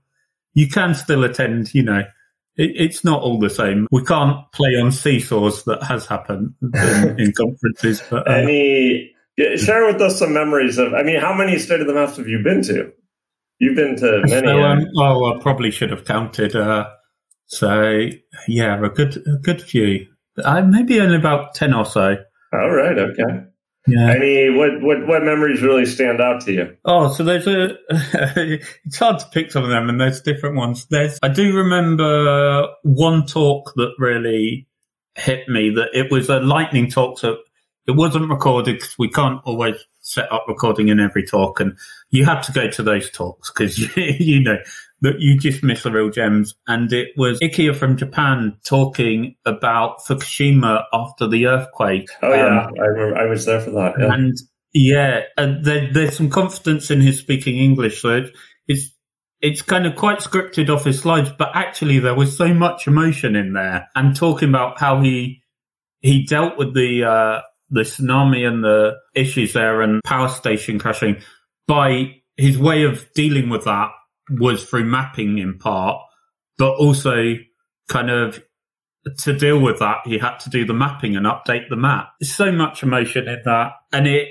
you 0.54 0.68
can 0.68 0.94
still 0.94 1.24
attend, 1.24 1.74
you 1.74 1.84
know, 1.84 2.04
it, 2.56 2.72
it's 2.76 3.04
not 3.04 3.22
all 3.22 3.40
the 3.40 3.50
same. 3.50 3.88
We 3.92 4.04
can't 4.04 4.50
play 4.52 4.80
on 4.80 4.92
seesaws 4.92 5.64
that 5.66 5.84
has 5.84 6.06
happened 6.06 6.54
in, 6.62 7.20
in 7.20 7.34
conferences, 7.34 8.04
but 8.08 8.28
uh, 8.28 8.34
any, 8.34 9.16
share 9.56 9.86
with 9.88 10.02
us 10.02 10.20
some 10.20 10.34
memories 10.34 10.78
of, 10.78 10.94
I 10.94 11.02
mean, 11.02 11.20
how 11.20 11.34
many 11.34 11.58
state 11.58 11.82
of 11.82 11.88
the 11.88 11.94
maps 11.94 12.18
have 12.18 12.28
you 12.28 12.44
been 12.44 12.62
to? 12.64 12.92
You've 13.60 13.76
been 13.76 13.96
to 13.98 14.22
many. 14.26 14.48
So, 14.48 14.64
um, 14.64 14.88
oh, 14.98 15.34
I 15.34 15.42
probably 15.42 15.72
should 15.72 15.90
have 15.92 16.06
counted. 16.06 16.56
Uh, 16.56 16.90
so 17.48 18.10
yeah, 18.48 18.84
a 18.84 18.90
good, 18.90 19.18
a 19.18 19.38
good 19.42 19.62
few. 19.62 20.08
Uh, 20.44 20.62
maybe 20.62 21.00
only 21.00 21.16
about 21.16 21.56
ten 21.56 21.74
or 21.74 21.86
so. 21.86 22.18
All 22.54 22.72
right. 22.72 22.98
Okay. 22.98 23.48
Yeah. 23.88 24.12
Any 24.12 24.50
what 24.50 24.82
what 24.82 25.08
what 25.08 25.24
memories 25.24 25.62
really 25.62 25.86
stand 25.86 26.20
out 26.20 26.42
to 26.42 26.52
you? 26.52 26.78
Oh, 26.84 27.12
so 27.12 27.24
there's 27.24 27.48
a. 27.48 27.78
it's 28.86 29.00
hard 29.00 29.20
to 29.20 29.26
pick 29.32 29.52
some 29.52 29.64
of 29.64 29.70
them, 29.70 29.90
and 29.90 30.00
there's 30.00 30.22
different 30.22 30.58
ones. 30.58 30.86
There's 30.88 31.18
I 31.24 31.30
do 31.30 31.56
remember 31.56 32.68
one 32.84 33.26
talk 33.26 33.72
that 33.78 33.94
really 33.98 34.68
hit 35.16 35.48
me. 35.48 35.70
That 35.70 35.90
it 35.94 36.12
was 36.12 36.30
a 36.30 36.40
lightning 36.42 36.90
talk, 36.90 37.18
so 37.18 37.38
it 37.88 37.92
wasn't 37.92 38.30
recorded 38.30 38.76
because 38.76 39.00
we 39.00 39.10
can't 39.10 39.40
always 39.46 39.78
set 40.08 40.32
up 40.32 40.46
recording 40.48 40.88
in 40.88 41.00
every 41.00 41.26
talk, 41.26 41.60
and 41.60 41.78
you 42.10 42.26
had 42.26 42.42
to 42.44 42.52
go 42.52 42.70
to 42.70 42.84
those 42.84 43.10
talks 43.10 43.52
because 43.52 43.78
you 43.98 44.42
know 44.42 44.58
that 45.02 45.20
you 45.20 45.38
just 45.38 45.64
miss 45.64 45.84
the 45.84 45.92
real 45.92 46.10
gems. 46.10 46.56
And 46.68 46.92
it 46.92 47.10
was 47.18 47.40
Ikeya 47.40 47.76
from 47.76 47.98
Japan 47.98 48.58
talking 48.66 49.36
about 49.46 50.00
Fukushima 50.00 50.84
after 50.94 51.28
the 51.28 51.48
earthquake. 51.48 52.10
Oh 52.22 52.34
yeah, 52.34 52.68
um, 52.68 52.74
I 52.80 52.86
remember. 52.86 53.18
I 53.18 53.26
was 53.26 53.46
there 53.46 53.62
for 53.62 53.72
that. 53.72 53.96
Yeah. 54.00 54.14
And 54.14 54.38
yeah, 54.74 55.22
and 55.38 55.64
there, 55.64 55.92
there's 55.92 56.18
some 56.18 56.30
confidence 56.30 56.90
in 56.90 57.02
his 57.02 57.20
speaking 57.20 57.58
English, 57.58 58.02
so 58.02 58.18
it, 58.18 58.36
it's 58.68 58.92
it's 59.42 59.62
kind 59.62 59.86
of 59.86 59.96
quite 59.96 60.20
scripted 60.20 60.70
off 60.70 60.86
his 60.86 61.00
slides, 61.00 61.30
but 61.38 61.52
actually 61.54 62.00
there 62.00 62.16
was 62.16 62.36
so 62.36 62.54
much 62.54 62.88
emotion 62.88 63.36
in 63.36 63.54
there, 63.54 63.90
and 63.96 64.16
talking 64.16 64.50
about 64.50 64.80
how 64.80 65.02
he 65.02 65.42
he 66.00 66.26
dealt 66.26 66.58
with 66.58 66.74
the 66.74 67.04
uh, 67.04 67.42
the 67.70 67.82
tsunami 67.82 68.48
and 68.48 68.64
the 68.64 68.96
issues 69.14 69.54
there 69.54 69.82
and 69.82 70.02
power 70.04 70.30
station 70.30 70.80
crashing 70.80 71.22
by 71.68 72.16
his 72.38 72.58
way 72.58 72.84
of 72.84 73.12
dealing 73.14 73.50
with 73.50 73.66
that 73.66 73.90
was 74.30 74.64
through 74.64 74.86
mapping 74.86 75.38
in 75.38 75.58
part, 75.58 76.02
but 76.58 76.74
also 76.76 77.36
kind 77.90 78.10
of 78.10 78.44
to 79.20 79.38
deal 79.38 79.60
with 79.60 79.80
that, 79.80 80.00
he 80.06 80.18
had 80.18 80.38
to 80.40 80.50
do 80.50 80.66
the 80.66 80.74
mapping 80.74 81.16
and 81.16 81.26
update 81.26 81.70
the 81.70 81.76
map. 81.76 82.10
There's 82.20 82.34
so 82.34 82.52
much 82.52 82.84
emotion 82.84 83.28
in 83.28 83.42
that. 83.46 83.72
And 83.92 84.08
it, 84.08 84.30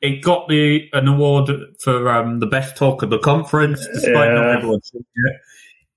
it 0.00 0.22
got 0.22 0.48
the 0.48 0.88
an 0.92 1.08
award 1.08 1.50
for 1.80 2.08
um, 2.08 2.40
the 2.40 2.46
best 2.46 2.76
talk 2.76 3.02
of 3.02 3.10
the 3.10 3.18
conference, 3.18 3.86
despite 3.86 4.28
yeah. 4.28 4.34
not 4.34 4.56
everyone 4.56 4.82
seeing 4.82 5.04
it. 5.14 5.36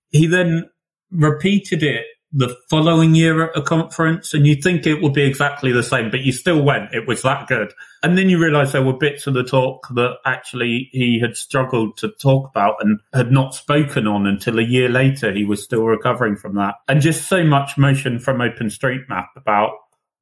He 0.10 0.28
then 0.28 0.70
repeated 1.12 1.84
it 1.84 2.06
the 2.32 2.56
following 2.70 3.16
year 3.16 3.46
at 3.46 3.58
a 3.58 3.62
conference 3.62 4.34
and 4.34 4.46
you 4.46 4.56
think 4.56 4.86
it 4.86 5.02
would 5.02 5.14
be 5.14 5.24
exactly 5.24 5.72
the 5.72 5.84
same, 5.84 6.12
but 6.12 6.22
you 6.22 6.32
still 6.32 6.62
went. 6.62 6.94
It 6.94 7.08
was 7.08 7.22
that 7.22 7.48
good. 7.48 7.72
And 8.04 8.18
then 8.18 8.30
you 8.30 8.42
realize 8.42 8.72
there 8.72 8.84
were 8.84 8.98
bits 8.98 9.26
of 9.26 9.34
the 9.34 9.44
talk 9.44 9.88
that 9.96 10.18
actually 10.26 10.90
he 10.92 11.20
had 11.20 11.38
struggled 11.38 11.98
to 11.98 12.10
talk 12.22 12.50
about 12.50 12.76
and 12.82 13.00
had 13.14 13.32
not 13.32 13.56
spoken 13.56 14.06
on 14.06 14.28
until 14.28 14.60
a 14.60 14.64
year 14.64 14.90
later. 14.90 15.32
He 15.32 15.46
was 15.46 15.64
still 15.64 15.86
recovering 15.86 16.36
from 16.36 16.56
that. 16.56 16.76
And 16.88 17.02
just 17.02 17.28
so 17.30 17.44
much 17.44 17.78
motion 17.78 18.20
from 18.20 18.40
OpenStreetMap 18.40 19.28
about 19.38 19.72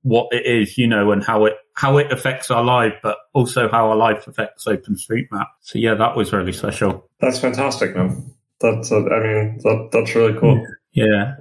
what 0.03 0.27
it 0.31 0.45
is, 0.45 0.77
you 0.77 0.87
know, 0.87 1.11
and 1.11 1.23
how 1.23 1.45
it 1.45 1.53
how 1.75 1.97
it 1.97 2.11
affects 2.11 2.51
our 2.51 2.63
life, 2.63 2.93
but 3.01 3.17
also 3.33 3.69
how 3.69 3.89
our 3.89 3.95
life 3.95 4.27
affects 4.27 4.65
OpenStreetMap. 4.65 5.47
So 5.61 5.79
yeah, 5.79 5.95
that 5.95 6.15
was 6.15 6.31
really 6.31 6.53
special. 6.53 7.09
That's 7.19 7.39
fantastic, 7.39 7.95
man. 7.95 8.31
That's 8.59 8.91
uh, 8.91 8.97
I 8.97 9.19
mean 9.19 9.59
that, 9.63 9.89
that's 9.91 10.13
really 10.13 10.37
cool. 10.39 10.65
Yeah, 10.91 11.35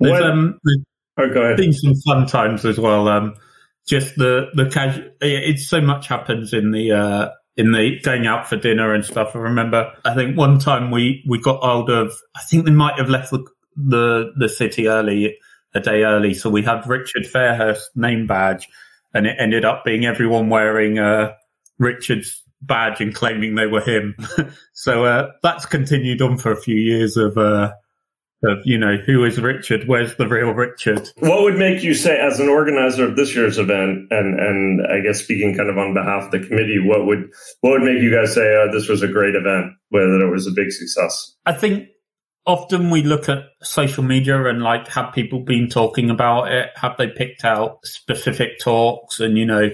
there's, 0.00 0.24
um, 0.24 0.58
oh, 1.18 1.32
go 1.32 1.42
ahead. 1.42 1.56
been 1.56 1.72
some 1.72 1.94
fun 1.94 2.26
times 2.26 2.64
as 2.64 2.78
well. 2.78 3.08
Um, 3.08 3.34
just 3.86 4.16
the 4.16 4.48
the 4.54 4.68
casual. 4.70 5.10
It's 5.20 5.68
so 5.68 5.80
much 5.80 6.08
happens 6.08 6.52
in 6.52 6.70
the 6.70 6.92
uh, 6.92 7.28
in 7.56 7.72
the 7.72 8.00
going 8.02 8.26
out 8.26 8.48
for 8.48 8.56
dinner 8.56 8.94
and 8.94 9.04
stuff. 9.04 9.34
I 9.34 9.38
remember. 9.38 9.92
I 10.04 10.14
think 10.14 10.36
one 10.36 10.58
time 10.58 10.90
we 10.90 11.24
we 11.28 11.40
got 11.40 11.62
hold 11.62 11.90
of. 11.90 12.12
I 12.36 12.40
think 12.48 12.64
they 12.64 12.72
might 12.72 12.98
have 12.98 13.08
left 13.08 13.30
the 13.30 13.44
the, 13.76 14.32
the 14.36 14.48
city 14.48 14.88
early 14.88 15.36
a 15.74 15.80
day 15.80 16.02
early, 16.02 16.34
so 16.34 16.50
we 16.50 16.62
had 16.62 16.86
Richard 16.86 17.24
Fairhurst 17.24 17.94
name 17.94 18.26
badge, 18.26 18.68
and 19.14 19.26
it 19.26 19.36
ended 19.38 19.64
up 19.64 19.84
being 19.84 20.04
everyone 20.04 20.48
wearing 20.48 20.98
uh, 20.98 21.32
Richard's 21.78 22.42
badge 22.62 23.00
and 23.00 23.14
claiming 23.14 23.54
they 23.54 23.66
were 23.66 23.80
him. 23.80 24.16
so 24.72 25.04
uh, 25.04 25.28
that's 25.42 25.66
continued 25.66 26.22
on 26.22 26.38
for 26.38 26.52
a 26.52 26.60
few 26.60 26.76
years 26.76 27.16
of 27.16 27.38
uh, 27.38 27.72
of 28.42 28.58
you 28.64 28.78
know 28.78 28.96
who 28.96 29.24
is 29.24 29.40
Richard? 29.40 29.86
Where's 29.86 30.14
the 30.16 30.28
real 30.28 30.50
Richard? 30.50 31.08
What 31.18 31.42
would 31.42 31.56
make 31.56 31.82
you 31.82 31.94
say, 31.94 32.18
as 32.18 32.40
an 32.40 32.48
organizer 32.48 33.04
of 33.04 33.16
this 33.16 33.34
year's 33.34 33.58
event, 33.58 34.08
and 34.10 34.40
and 34.40 34.86
I 34.86 35.00
guess 35.00 35.22
speaking 35.22 35.56
kind 35.56 35.70
of 35.70 35.78
on 35.78 35.94
behalf 35.94 36.24
of 36.24 36.30
the 36.30 36.46
committee, 36.46 36.80
what 36.82 37.06
would 37.06 37.30
what 37.60 37.70
would 37.70 37.82
make 37.82 38.02
you 38.02 38.14
guys 38.14 38.34
say 38.34 38.42
oh, 38.42 38.70
this 38.72 38.88
was 38.88 39.02
a 39.02 39.08
great 39.08 39.34
event, 39.34 39.72
whether 39.90 40.20
it 40.20 40.30
was 40.30 40.46
a 40.46 40.52
big 40.52 40.72
success? 40.72 41.34
I 41.46 41.52
think 41.52 41.88
often 42.46 42.90
we 42.90 43.02
look 43.02 43.28
at 43.28 43.44
social 43.62 44.02
media 44.02 44.44
and 44.46 44.62
like 44.62 44.88
have 44.88 45.14
people 45.14 45.40
been 45.40 45.68
talking 45.68 46.10
about 46.10 46.50
it? 46.50 46.70
Have 46.76 46.96
they 46.96 47.08
picked 47.08 47.44
out 47.44 47.84
specific 47.84 48.58
talks? 48.58 49.20
And 49.20 49.36
you 49.36 49.46
know, 49.46 49.70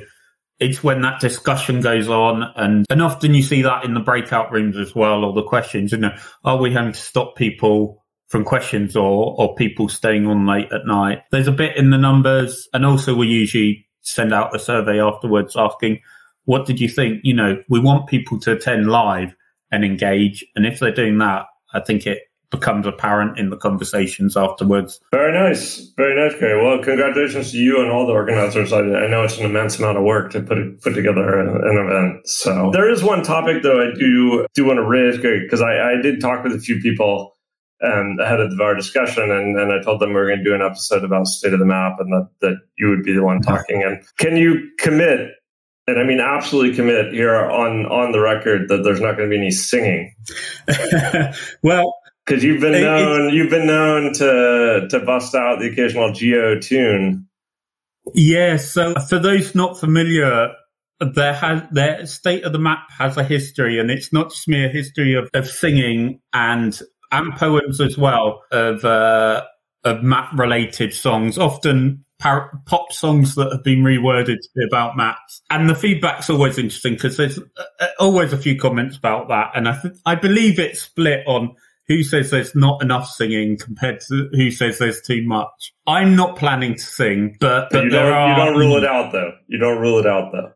it's 0.58 0.82
when 0.82 1.02
that 1.02 1.20
discussion 1.20 1.80
goes 1.80 2.08
on 2.08 2.42
and, 2.56 2.86
and 2.90 3.02
often 3.02 3.34
you 3.34 3.42
see 3.42 3.62
that 3.62 3.84
in 3.84 3.94
the 3.94 4.00
breakout 4.00 4.52
rooms 4.52 4.76
as 4.76 4.94
well, 4.94 5.24
or 5.24 5.32
the 5.32 5.42
questions, 5.42 5.92
you 5.92 5.98
know, 5.98 6.16
are 6.44 6.58
we 6.58 6.72
having 6.72 6.92
to 6.92 6.98
stop 6.98 7.36
people 7.36 8.04
from 8.28 8.44
questions 8.44 8.96
or, 8.96 9.34
or 9.38 9.54
people 9.54 9.88
staying 9.88 10.26
on 10.26 10.46
late 10.46 10.72
at 10.72 10.86
night. 10.86 11.22
There's 11.30 11.48
a 11.48 11.52
bit 11.52 11.76
in 11.76 11.90
the 11.90 11.98
numbers. 11.98 12.68
And 12.72 12.84
also 12.84 13.14
we 13.14 13.28
usually 13.28 13.86
send 14.02 14.32
out 14.32 14.54
a 14.54 14.58
survey 14.58 15.00
afterwards 15.00 15.54
asking, 15.56 16.00
what 16.44 16.66
did 16.66 16.80
you 16.80 16.88
think? 16.88 17.20
You 17.24 17.34
know, 17.34 17.62
we 17.68 17.80
want 17.80 18.08
people 18.08 18.38
to 18.40 18.52
attend 18.52 18.88
live 18.88 19.36
and 19.70 19.84
engage. 19.84 20.44
And 20.54 20.66
if 20.66 20.78
they're 20.78 20.94
doing 20.94 21.18
that, 21.18 21.46
I 21.72 21.80
think 21.80 22.06
it 22.06 22.22
becomes 22.50 22.86
apparent 22.86 23.38
in 23.38 23.50
the 23.50 23.56
conversations 23.56 24.36
afterwards. 24.36 25.00
Very 25.10 25.32
nice. 25.32 25.90
Very 25.96 26.14
nice, 26.14 26.38
Gary. 26.38 26.62
Well, 26.62 26.82
congratulations 26.82 27.50
to 27.50 27.58
you 27.58 27.82
and 27.82 27.90
all 27.90 28.06
the 28.06 28.12
organizers. 28.12 28.72
I, 28.72 28.78
I 28.78 29.08
know 29.08 29.24
it's 29.24 29.38
an 29.38 29.44
immense 29.44 29.78
amount 29.78 29.98
of 29.98 30.04
work 30.04 30.30
to 30.32 30.40
put 30.40 30.58
it, 30.58 30.80
put 30.80 30.94
together 30.94 31.40
an, 31.40 31.48
an, 31.48 31.86
event. 31.86 32.28
So 32.28 32.70
there 32.72 32.88
is 32.88 33.02
one 33.02 33.24
topic 33.24 33.62
though 33.62 33.80
I 33.82 33.92
do 33.98 34.46
do 34.54 34.64
want 34.64 34.78
to 34.78 34.84
raise, 34.84 35.16
because 35.18 35.60
I, 35.60 35.94
I 35.94 36.00
did 36.00 36.20
talk 36.20 36.44
with 36.44 36.52
a 36.52 36.60
few 36.60 36.80
people 36.80 37.35
um, 37.82 38.16
ahead 38.20 38.40
of 38.40 38.58
our 38.60 38.74
discussion, 38.74 39.30
and, 39.30 39.58
and 39.58 39.72
I 39.72 39.82
told 39.82 40.00
them 40.00 40.10
we 40.10 40.20
are 40.20 40.26
going 40.26 40.38
to 40.38 40.44
do 40.44 40.54
an 40.54 40.62
episode 40.62 41.04
about 41.04 41.26
state 41.26 41.52
of 41.52 41.58
the 41.58 41.66
map, 41.66 41.96
and 41.98 42.12
that 42.12 42.28
that 42.40 42.56
you 42.78 42.88
would 42.88 43.02
be 43.02 43.12
the 43.12 43.22
one 43.22 43.40
talking. 43.40 43.82
And 43.82 44.02
can 44.18 44.36
you 44.36 44.70
commit? 44.78 45.32
And 45.86 46.00
I 46.00 46.04
mean, 46.04 46.20
absolutely 46.20 46.74
commit 46.74 47.12
here 47.12 47.34
on 47.34 47.86
on 47.86 48.12
the 48.12 48.20
record 48.20 48.68
that 48.68 48.82
there's 48.82 49.00
not 49.00 49.16
going 49.16 49.30
to 49.30 49.34
be 49.34 49.40
any 49.40 49.50
singing. 49.50 50.14
well, 51.62 51.94
because 52.24 52.42
you've 52.42 52.60
been 52.60 52.80
known 52.80 53.32
you've 53.32 53.50
been 53.50 53.66
known 53.66 54.12
to 54.14 54.88
to 54.90 55.00
bust 55.00 55.34
out 55.34 55.60
the 55.60 55.70
occasional 55.70 56.12
geo 56.12 56.58
tune. 56.58 57.28
Yeah. 58.14 58.56
So 58.56 58.94
for 58.94 59.18
those 59.18 59.54
not 59.54 59.78
familiar, 59.78 60.52
there 61.00 61.34
has 61.34 61.62
their 61.70 62.06
state 62.06 62.44
of 62.44 62.52
the 62.52 62.58
map 62.58 62.88
has 62.98 63.16
a 63.16 63.24
history, 63.24 63.78
and 63.78 63.90
it's 63.90 64.12
not 64.12 64.30
just 64.30 64.48
mere 64.48 64.68
history 64.68 65.14
of, 65.14 65.28
of 65.34 65.46
singing 65.46 66.20
and 66.32 66.80
and 67.12 67.34
poems 67.34 67.80
as 67.80 67.96
well 67.96 68.42
of 68.50 68.84
uh, 68.84 69.44
of 69.84 70.02
map 70.02 70.32
related 70.34 70.92
songs, 70.92 71.38
often 71.38 72.04
par- 72.18 72.60
pop 72.66 72.92
songs 72.92 73.34
that 73.36 73.52
have 73.52 73.62
been 73.62 73.82
reworded 73.82 74.36
to 74.40 74.48
be 74.54 74.64
about 74.66 74.96
maps. 74.96 75.42
And 75.50 75.68
the 75.68 75.74
feedback's 75.74 76.28
always 76.28 76.58
interesting 76.58 76.94
because 76.94 77.16
there's 77.16 77.38
uh, 77.38 77.86
always 77.98 78.32
a 78.32 78.38
few 78.38 78.58
comments 78.58 78.96
about 78.96 79.28
that, 79.28 79.52
and 79.54 79.68
I 79.68 79.80
th- 79.80 79.94
I 80.04 80.14
believe 80.14 80.58
it's 80.58 80.82
split 80.82 81.26
on 81.26 81.54
who 81.88 82.02
says 82.02 82.30
there's 82.30 82.54
not 82.54 82.82
enough 82.82 83.08
singing 83.08 83.56
compared 83.56 84.00
to 84.08 84.28
who 84.32 84.50
says 84.50 84.78
there's 84.78 85.00
too 85.00 85.22
much. 85.24 85.72
I'm 85.86 86.16
not 86.16 86.36
planning 86.36 86.74
to 86.74 86.80
sing, 86.80 87.36
but, 87.38 87.70
but, 87.70 87.78
but 87.78 87.84
you, 87.84 87.90
don't, 87.90 88.12
are, 88.12 88.28
you 88.30 88.36
don't 88.44 88.58
rule 88.58 88.76
it 88.76 88.84
out 88.84 89.12
though. 89.12 89.32
You 89.46 89.58
don't 89.58 89.80
rule 89.80 89.98
it 89.98 90.06
out 90.06 90.32
though. 90.32 90.52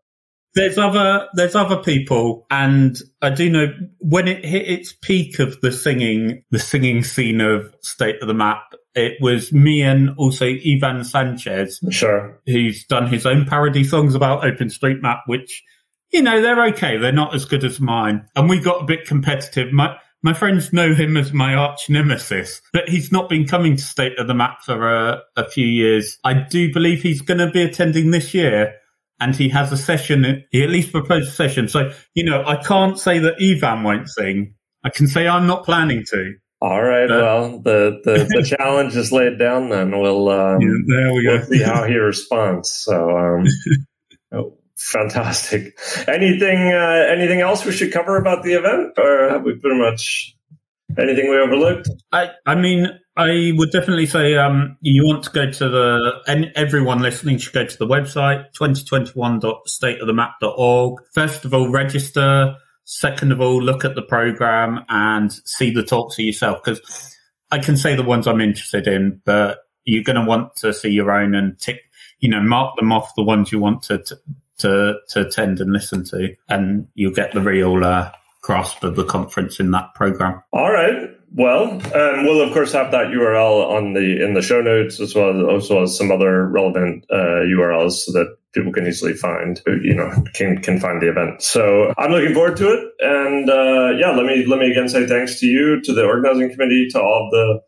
There's 0.54 0.78
other 0.78 1.28
there's 1.34 1.54
other 1.54 1.76
people, 1.76 2.46
and 2.50 2.98
I 3.22 3.30
do 3.30 3.48
know 3.48 3.66
when 3.98 4.26
it 4.26 4.44
hit 4.44 4.68
its 4.68 4.92
peak 4.92 5.38
of 5.38 5.60
the 5.60 5.70
singing, 5.70 6.42
the 6.50 6.58
singing 6.58 7.04
scene 7.04 7.40
of 7.40 7.72
State 7.82 8.20
of 8.20 8.26
the 8.26 8.34
Map. 8.34 8.62
It 8.96 9.14
was 9.20 9.52
me 9.52 9.82
and 9.82 10.10
also 10.16 10.46
Ivan 10.46 11.04
Sanchez, 11.04 11.78
sure, 11.90 12.40
who's 12.46 12.84
done 12.84 13.06
his 13.06 13.26
own 13.26 13.44
parody 13.44 13.84
songs 13.84 14.16
about 14.16 14.42
OpenStreetMap, 14.42 15.20
which 15.26 15.62
you 16.12 16.20
know 16.22 16.42
they're 16.42 16.66
okay. 16.68 16.96
They're 16.96 17.12
not 17.12 17.32
as 17.32 17.44
good 17.44 17.62
as 17.62 17.78
mine, 17.78 18.26
and 18.34 18.50
we 18.50 18.58
got 18.58 18.82
a 18.82 18.86
bit 18.86 19.06
competitive. 19.06 19.72
My 19.72 19.96
my 20.22 20.34
friends 20.34 20.72
know 20.72 20.94
him 20.94 21.16
as 21.16 21.32
my 21.32 21.54
arch 21.54 21.88
nemesis, 21.88 22.60
but 22.72 22.88
he's 22.88 23.12
not 23.12 23.28
been 23.28 23.46
coming 23.46 23.76
to 23.76 23.82
State 23.82 24.18
of 24.18 24.26
the 24.26 24.34
Map 24.34 24.62
for 24.64 24.92
a, 24.92 25.22
a 25.36 25.48
few 25.48 25.66
years. 25.66 26.18
I 26.24 26.34
do 26.34 26.72
believe 26.72 27.02
he's 27.02 27.22
going 27.22 27.38
to 27.38 27.50
be 27.50 27.62
attending 27.62 28.10
this 28.10 28.34
year 28.34 28.74
and 29.20 29.37
he 29.37 29.48
has 29.50 29.70
a 29.70 29.76
session. 29.76 30.44
He 30.50 30.62
at 30.62 30.70
least 30.70 30.92
proposed 30.92 31.28
a 31.28 31.33
session. 31.33 31.68
So, 31.68 31.92
you 32.14 32.24
know, 32.24 32.42
I 32.44 32.56
can't 32.56 32.98
say 32.98 33.18
that 33.20 33.35
Ivan 33.40 33.83
won't 33.83 34.09
sing. 34.09 34.54
I 34.83 34.90
can 34.90 35.06
say 35.06 35.28
I'm 35.28 35.46
not 35.46 35.64
planning 35.64 36.04
to. 36.11 36.35
All 36.62 36.83
right. 36.83 37.09
But, 37.09 37.22
well, 37.22 37.59
the, 37.61 38.00
the, 38.04 38.28
the 38.28 38.56
challenge 38.59 38.96
is 38.96 39.12
laid 39.12 39.38
down 39.38 39.68
then. 39.68 39.98
We'll, 39.98 40.28
um, 40.28 40.61
yeah, 40.61 40.74
there 40.87 41.14
we 41.14 41.22
go. 41.22 41.37
We'll 41.37 41.46
see 41.46 41.62
how 41.62 41.85
he 41.85 41.94
responds. 41.96 42.70
So, 42.70 43.16
um, 43.16 43.46
oh, 44.33 44.59
fantastic. 44.76 45.78
Anything, 46.09 46.72
uh, 46.72 47.06
anything 47.09 47.40
else 47.40 47.64
we 47.64 47.72
should 47.72 47.92
cover 47.92 48.16
about 48.16 48.42
the 48.42 48.54
event 48.54 48.98
or 48.98 49.28
have 49.30 49.42
we 49.42 49.54
pretty 49.56 49.78
much 49.78 50.35
anything 50.98 51.31
we 51.31 51.38
overlooked? 51.38 51.88
I, 52.12 52.31
I 52.46 52.55
mean, 52.55 52.87
I 53.16 53.53
would 53.55 53.70
definitely 53.70 54.07
say 54.07 54.37
um, 54.37 54.76
you 54.81 55.07
want 55.07 55.24
to 55.24 55.31
go 55.31 55.50
to 55.50 55.68
the, 55.68 56.12
and 56.26 56.53
everyone 56.55 57.03
listening 57.03 57.37
should 57.38 57.53
go 57.53 57.66
to 57.66 57.79
the 57.79 57.87
website, 57.87 58.46
2021.stateofthemap.org. 58.59 61.00
First 61.12 61.44
of 61.44 61.53
all, 61.55 61.70
register. 61.70 62.57
Second 62.85 63.31
of 63.31 63.40
all, 63.40 63.62
look 63.62 63.85
at 63.85 63.94
the 63.94 64.03
program 64.03 64.81
and 64.88 65.33
see 65.33 65.70
the 65.70 65.85
talks 65.85 66.16
for 66.16 66.22
yourself. 66.22 66.59
Because 66.64 66.81
I 67.50 67.59
can 67.59 67.76
say 67.76 67.94
the 67.94 68.03
ones 68.03 68.26
I'm 68.26 68.40
interested 68.40 68.88
in, 68.88 69.20
but 69.24 69.59
you're 69.85 70.03
going 70.03 70.16
to 70.16 70.24
want 70.24 70.57
to 70.57 70.72
see 70.72 70.88
your 70.88 71.12
own 71.12 71.35
and 71.35 71.59
tick, 71.59 71.83
you 72.20 72.29
know, 72.29 72.40
mark 72.40 72.76
them 72.76 72.92
off 72.92 73.14
the 73.16 73.22
ones 73.22 73.53
you 73.53 73.59
want 73.59 73.83
to, 73.85 73.98
to, 74.59 74.96
to, 75.09 75.20
attend 75.20 75.61
and 75.61 75.72
listen 75.72 76.05
to. 76.07 76.35
And 76.48 76.88
you'll 76.94 77.12
get 77.12 77.33
the 77.33 77.40
real 77.40 77.85
uh, 77.85 78.12
grasp 78.40 78.83
of 78.85 78.96
the 78.96 79.05
conference 79.05 79.61
in 79.61 79.70
that 79.72 79.94
program. 79.94 80.42
All 80.53 80.72
right. 80.72 81.11
Well, 81.33 81.70
um, 81.70 82.24
we'll 82.24 82.40
of 82.40 82.53
course 82.53 82.72
have 82.72 82.90
that 82.90 83.09
URL 83.09 83.70
on 83.70 83.92
the 83.92 84.24
in 84.24 84.35
the 84.35 84.42
show 84.42 84.61
notes 84.61 84.98
as 84.98 85.14
well 85.14 85.57
as, 85.57 85.70
well 85.70 85.83
as 85.83 85.96
some 85.96 86.11
other 86.11 86.48
relevant 86.48 87.05
uh, 87.09 87.46
URLs 87.46 87.92
so 87.92 88.12
that 88.12 88.37
people 88.53 88.72
can 88.72 88.87
easily 88.87 89.14
find 89.14 89.62
you 89.66 89.94
know 89.94 90.11
can 90.35 90.61
can 90.61 90.81
find 90.81 91.00
the 91.00 91.09
event. 91.09 91.40
So 91.40 91.94
I'm 91.96 92.11
looking 92.11 92.35
forward 92.35 92.57
to 92.57 92.72
it, 92.72 92.85
and 92.98 93.48
uh, 93.48 93.90
yeah, 93.96 94.11
let 94.11 94.26
me 94.26 94.44
let 94.44 94.59
me 94.59 94.72
again 94.72 94.88
say 94.88 95.07
thanks 95.07 95.38
to 95.40 95.46
you, 95.46 95.81
to 95.83 95.92
the 95.92 96.05
organizing 96.05 96.50
committee, 96.50 96.88
to 96.90 97.00
all 97.00 97.29
the 97.31 97.61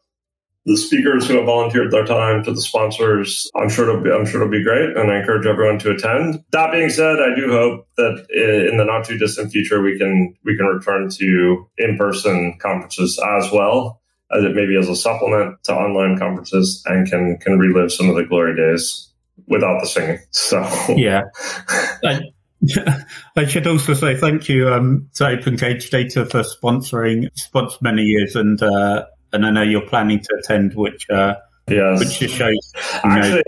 the 0.64 0.76
speakers 0.76 1.26
who 1.26 1.36
have 1.36 1.46
volunteered 1.46 1.90
their 1.90 2.04
time 2.04 2.44
to 2.44 2.52
the 2.52 2.60
sponsors. 2.60 3.50
I'm 3.56 3.68
sure 3.68 3.88
it'll 3.88 4.02
be, 4.02 4.10
I'm 4.10 4.24
sure 4.24 4.42
it'll 4.42 4.50
be 4.50 4.62
great, 4.62 4.96
and 4.96 5.10
I 5.10 5.18
encourage 5.18 5.46
everyone 5.46 5.78
to 5.80 5.90
attend. 5.90 6.44
That 6.52 6.72
being 6.72 6.90
said, 6.90 7.16
I 7.20 7.34
do 7.34 7.50
hope 7.50 7.88
that 7.96 8.26
in 8.30 8.76
the 8.76 8.84
not 8.84 9.04
too 9.04 9.18
distant 9.18 9.50
future 9.50 9.82
we 9.82 9.98
can 9.98 10.34
we 10.44 10.56
can 10.56 10.66
return 10.66 11.08
to 11.10 11.68
in 11.78 11.96
person 11.96 12.58
conferences 12.58 13.18
as 13.36 13.50
well 13.50 14.00
as 14.30 14.44
it 14.44 14.54
maybe 14.54 14.76
as 14.76 14.88
a 14.88 14.96
supplement 14.96 15.62
to 15.64 15.74
online 15.74 16.18
conferences 16.18 16.82
and 16.86 17.10
can 17.10 17.38
can 17.38 17.58
relive 17.58 17.92
some 17.92 18.08
of 18.08 18.16
the 18.16 18.24
glory 18.24 18.56
days 18.56 19.08
without 19.46 19.80
the 19.80 19.86
singing. 19.86 20.18
So 20.30 20.62
yeah. 20.96 21.22
I, 22.04 22.20
I 23.36 23.46
should 23.46 23.66
also 23.66 23.94
say 23.94 24.16
thank 24.16 24.48
you 24.48 24.68
um, 24.68 25.08
to 25.14 25.26
Open 25.26 25.56
Cage 25.56 25.90
Data 25.90 26.24
for 26.24 26.42
sponsoring 26.42 27.28
sponsor 27.36 27.78
many 27.80 28.02
years 28.02 28.36
and 28.36 28.62
uh, 28.62 29.04
and 29.32 29.46
I 29.46 29.50
know 29.50 29.62
you're 29.62 29.86
planning 29.86 30.20
to 30.20 30.36
attend, 30.38 30.74
which 30.74 31.08
uh, 31.10 31.34
yes. 31.68 31.98
which 31.98 32.18
just 32.18 32.34
shows 32.34 32.72
you 32.74 33.00
Actually, 33.04 33.42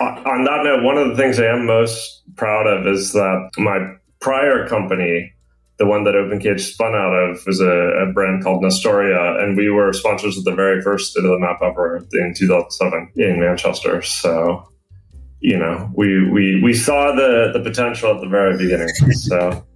On 0.00 0.44
that 0.44 0.64
note, 0.64 0.82
one 0.82 0.96
of 0.96 1.08
the 1.08 1.16
things 1.16 1.38
I 1.38 1.46
am 1.46 1.66
most 1.66 2.22
proud 2.36 2.66
of 2.66 2.86
is 2.86 3.12
that 3.12 3.50
my 3.58 3.94
prior 4.20 4.66
company, 4.66 5.32
the 5.78 5.86
one 5.86 6.04
that 6.04 6.14
OpenCage 6.14 6.60
spun 6.60 6.94
out 6.94 7.12
of, 7.12 7.40
was 7.46 7.60
a, 7.60 7.68
a 7.68 8.12
brand 8.12 8.42
called 8.42 8.62
Nestoria, 8.62 9.42
and 9.42 9.56
we 9.56 9.70
were 9.70 9.92
sponsors 9.92 10.38
of 10.38 10.44
the 10.44 10.54
very 10.54 10.80
first 10.82 11.12
State 11.12 11.24
of 11.24 11.30
the 11.30 11.38
Map 11.38 11.58
ever 11.62 12.04
in 12.12 12.34
2007 12.34 13.12
in 13.16 13.40
Manchester. 13.40 14.02
So, 14.02 14.68
you 15.40 15.58
know, 15.58 15.90
we 15.94 16.30
we 16.30 16.62
we 16.62 16.72
saw 16.72 17.14
the 17.14 17.50
the 17.52 17.60
potential 17.60 18.14
at 18.14 18.20
the 18.20 18.28
very 18.28 18.56
beginning. 18.56 18.88
So. 19.12 19.66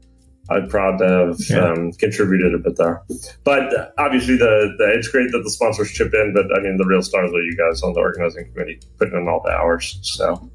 I'm 0.49 0.69
proud 0.69 0.99
to 0.99 1.09
have 1.09 1.41
yeah. 1.51 1.73
um, 1.73 1.93
contributed 1.93 2.55
a 2.55 2.59
bit 2.59 2.77
there. 2.77 3.03
But 3.45 3.95
obviously, 3.99 4.37
the, 4.37 4.75
the 4.79 4.93
it's 4.97 5.09
great 5.09 5.31
that 5.33 5.43
the 5.43 5.51
sponsors 5.51 5.91
chip 5.91 6.15
in. 6.15 6.33
But 6.35 6.57
I 6.57 6.63
mean, 6.63 6.77
the 6.77 6.85
real 6.85 7.03
stars 7.03 7.33
are 7.33 7.43
you 7.43 7.57
guys 7.57 7.83
on 7.83 7.93
the 7.95 8.01
organizing 8.01 8.51
committee, 8.53 8.81
putting 8.99 9.17
in 9.17 9.29
all 9.29 9.43
the 9.45 9.51
hours. 9.51 9.99
So 10.03 10.49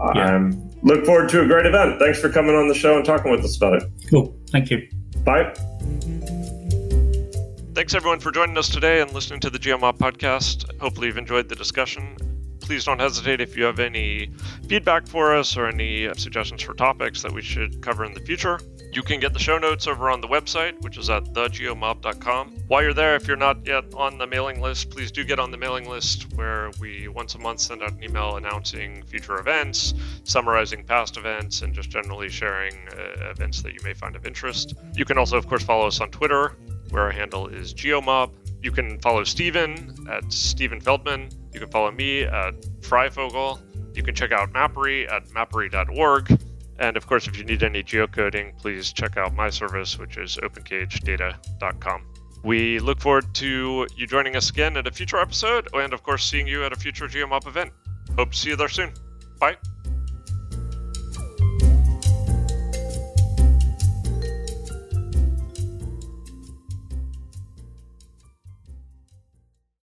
I 0.00 0.12
yeah. 0.18 0.36
um, 0.36 0.70
look 0.82 1.04
forward 1.06 1.28
to 1.30 1.42
a 1.42 1.46
great 1.46 1.66
event. 1.66 1.98
Thanks 1.98 2.20
for 2.20 2.28
coming 2.28 2.56
on 2.56 2.68
the 2.68 2.74
show 2.74 2.96
and 2.96 3.04
talking 3.04 3.30
with 3.30 3.44
us 3.44 3.56
about 3.56 3.82
it. 3.82 3.90
Cool. 4.10 4.36
Thank 4.50 4.70
you. 4.70 4.88
Bye. 5.24 5.54
Thanks 7.74 7.94
everyone 7.94 8.20
for 8.20 8.32
joining 8.32 8.56
us 8.56 8.70
today 8.70 9.02
and 9.02 9.12
listening 9.12 9.38
to 9.40 9.50
the 9.50 9.58
GeoMob 9.58 9.98
podcast. 9.98 10.78
Hopefully, 10.80 11.08
you've 11.08 11.18
enjoyed 11.18 11.48
the 11.48 11.56
discussion 11.56 12.16
please 12.66 12.84
don't 12.84 12.98
hesitate 12.98 13.40
if 13.40 13.56
you 13.56 13.62
have 13.62 13.78
any 13.78 14.28
feedback 14.68 15.06
for 15.06 15.34
us 15.36 15.56
or 15.56 15.68
any 15.68 16.12
suggestions 16.16 16.60
for 16.60 16.74
topics 16.74 17.22
that 17.22 17.30
we 17.30 17.40
should 17.40 17.80
cover 17.80 18.04
in 18.04 18.12
the 18.12 18.20
future. 18.20 18.58
You 18.92 19.02
can 19.02 19.20
get 19.20 19.34
the 19.34 19.38
show 19.38 19.58
notes 19.58 19.86
over 19.86 20.08
on 20.08 20.20
the 20.20 20.28
website, 20.28 20.80
which 20.82 20.96
is 20.96 21.10
at 21.10 21.24
thegeomob.com. 21.24 22.56
While 22.68 22.82
you're 22.82 22.94
there, 22.94 23.14
if 23.14 23.28
you're 23.28 23.36
not 23.36 23.66
yet 23.66 23.84
on 23.94 24.16
the 24.16 24.26
mailing 24.26 24.60
list, 24.60 24.90
please 24.90 25.12
do 25.12 25.22
get 25.22 25.38
on 25.38 25.50
the 25.50 25.58
mailing 25.58 25.88
list 25.88 26.32
where 26.34 26.70
we 26.80 27.06
once 27.08 27.34
a 27.34 27.38
month 27.38 27.60
send 27.60 27.82
out 27.82 27.92
an 27.92 28.02
email 28.02 28.36
announcing 28.36 29.02
future 29.02 29.38
events, 29.38 29.92
summarizing 30.24 30.82
past 30.82 31.16
events, 31.18 31.62
and 31.62 31.74
just 31.74 31.90
generally 31.90 32.28
sharing 32.28 32.74
uh, 32.88 33.30
events 33.30 33.60
that 33.62 33.74
you 33.74 33.80
may 33.84 33.92
find 33.92 34.16
of 34.16 34.24
interest. 34.24 34.74
You 34.94 35.04
can 35.04 35.18
also, 35.18 35.36
of 35.36 35.46
course, 35.46 35.62
follow 35.62 35.86
us 35.86 36.00
on 36.00 36.10
Twitter, 36.10 36.56
where 36.90 37.02
our 37.02 37.12
handle 37.12 37.48
is 37.48 37.74
geomob. 37.74 38.30
You 38.62 38.72
can 38.72 38.98
follow 39.00 39.24
Steven 39.24 39.94
at 40.10 40.32
Steven 40.32 40.80
Feldman. 40.80 41.28
You 41.52 41.60
can 41.60 41.70
follow 41.70 41.90
me 41.90 42.22
at 42.22 42.60
Freyfogle. 42.80 43.60
You 43.94 44.02
can 44.02 44.14
check 44.14 44.32
out 44.32 44.52
Mappery 44.52 45.06
at 45.10 45.28
mappery.org. 45.28 46.38
And 46.78 46.96
of 46.96 47.06
course, 47.06 47.26
if 47.26 47.38
you 47.38 47.44
need 47.44 47.62
any 47.62 47.82
geocoding, 47.82 48.58
please 48.58 48.92
check 48.92 49.16
out 49.16 49.34
my 49.34 49.50
service, 49.50 49.98
which 49.98 50.16
is 50.16 50.36
opencagedata.com. 50.36 52.02
We 52.44 52.78
look 52.78 53.00
forward 53.00 53.34
to 53.34 53.86
you 53.96 54.06
joining 54.06 54.36
us 54.36 54.50
again 54.50 54.76
at 54.76 54.86
a 54.86 54.90
future 54.90 55.18
episode, 55.18 55.68
and 55.74 55.92
of 55.92 56.02
course, 56.02 56.24
seeing 56.24 56.46
you 56.46 56.64
at 56.64 56.72
a 56.72 56.76
future 56.76 57.06
GeoMob 57.06 57.46
event. 57.46 57.72
Hope 58.16 58.32
to 58.32 58.36
see 58.36 58.50
you 58.50 58.56
there 58.56 58.68
soon. 58.68 58.92
Bye. 59.40 59.56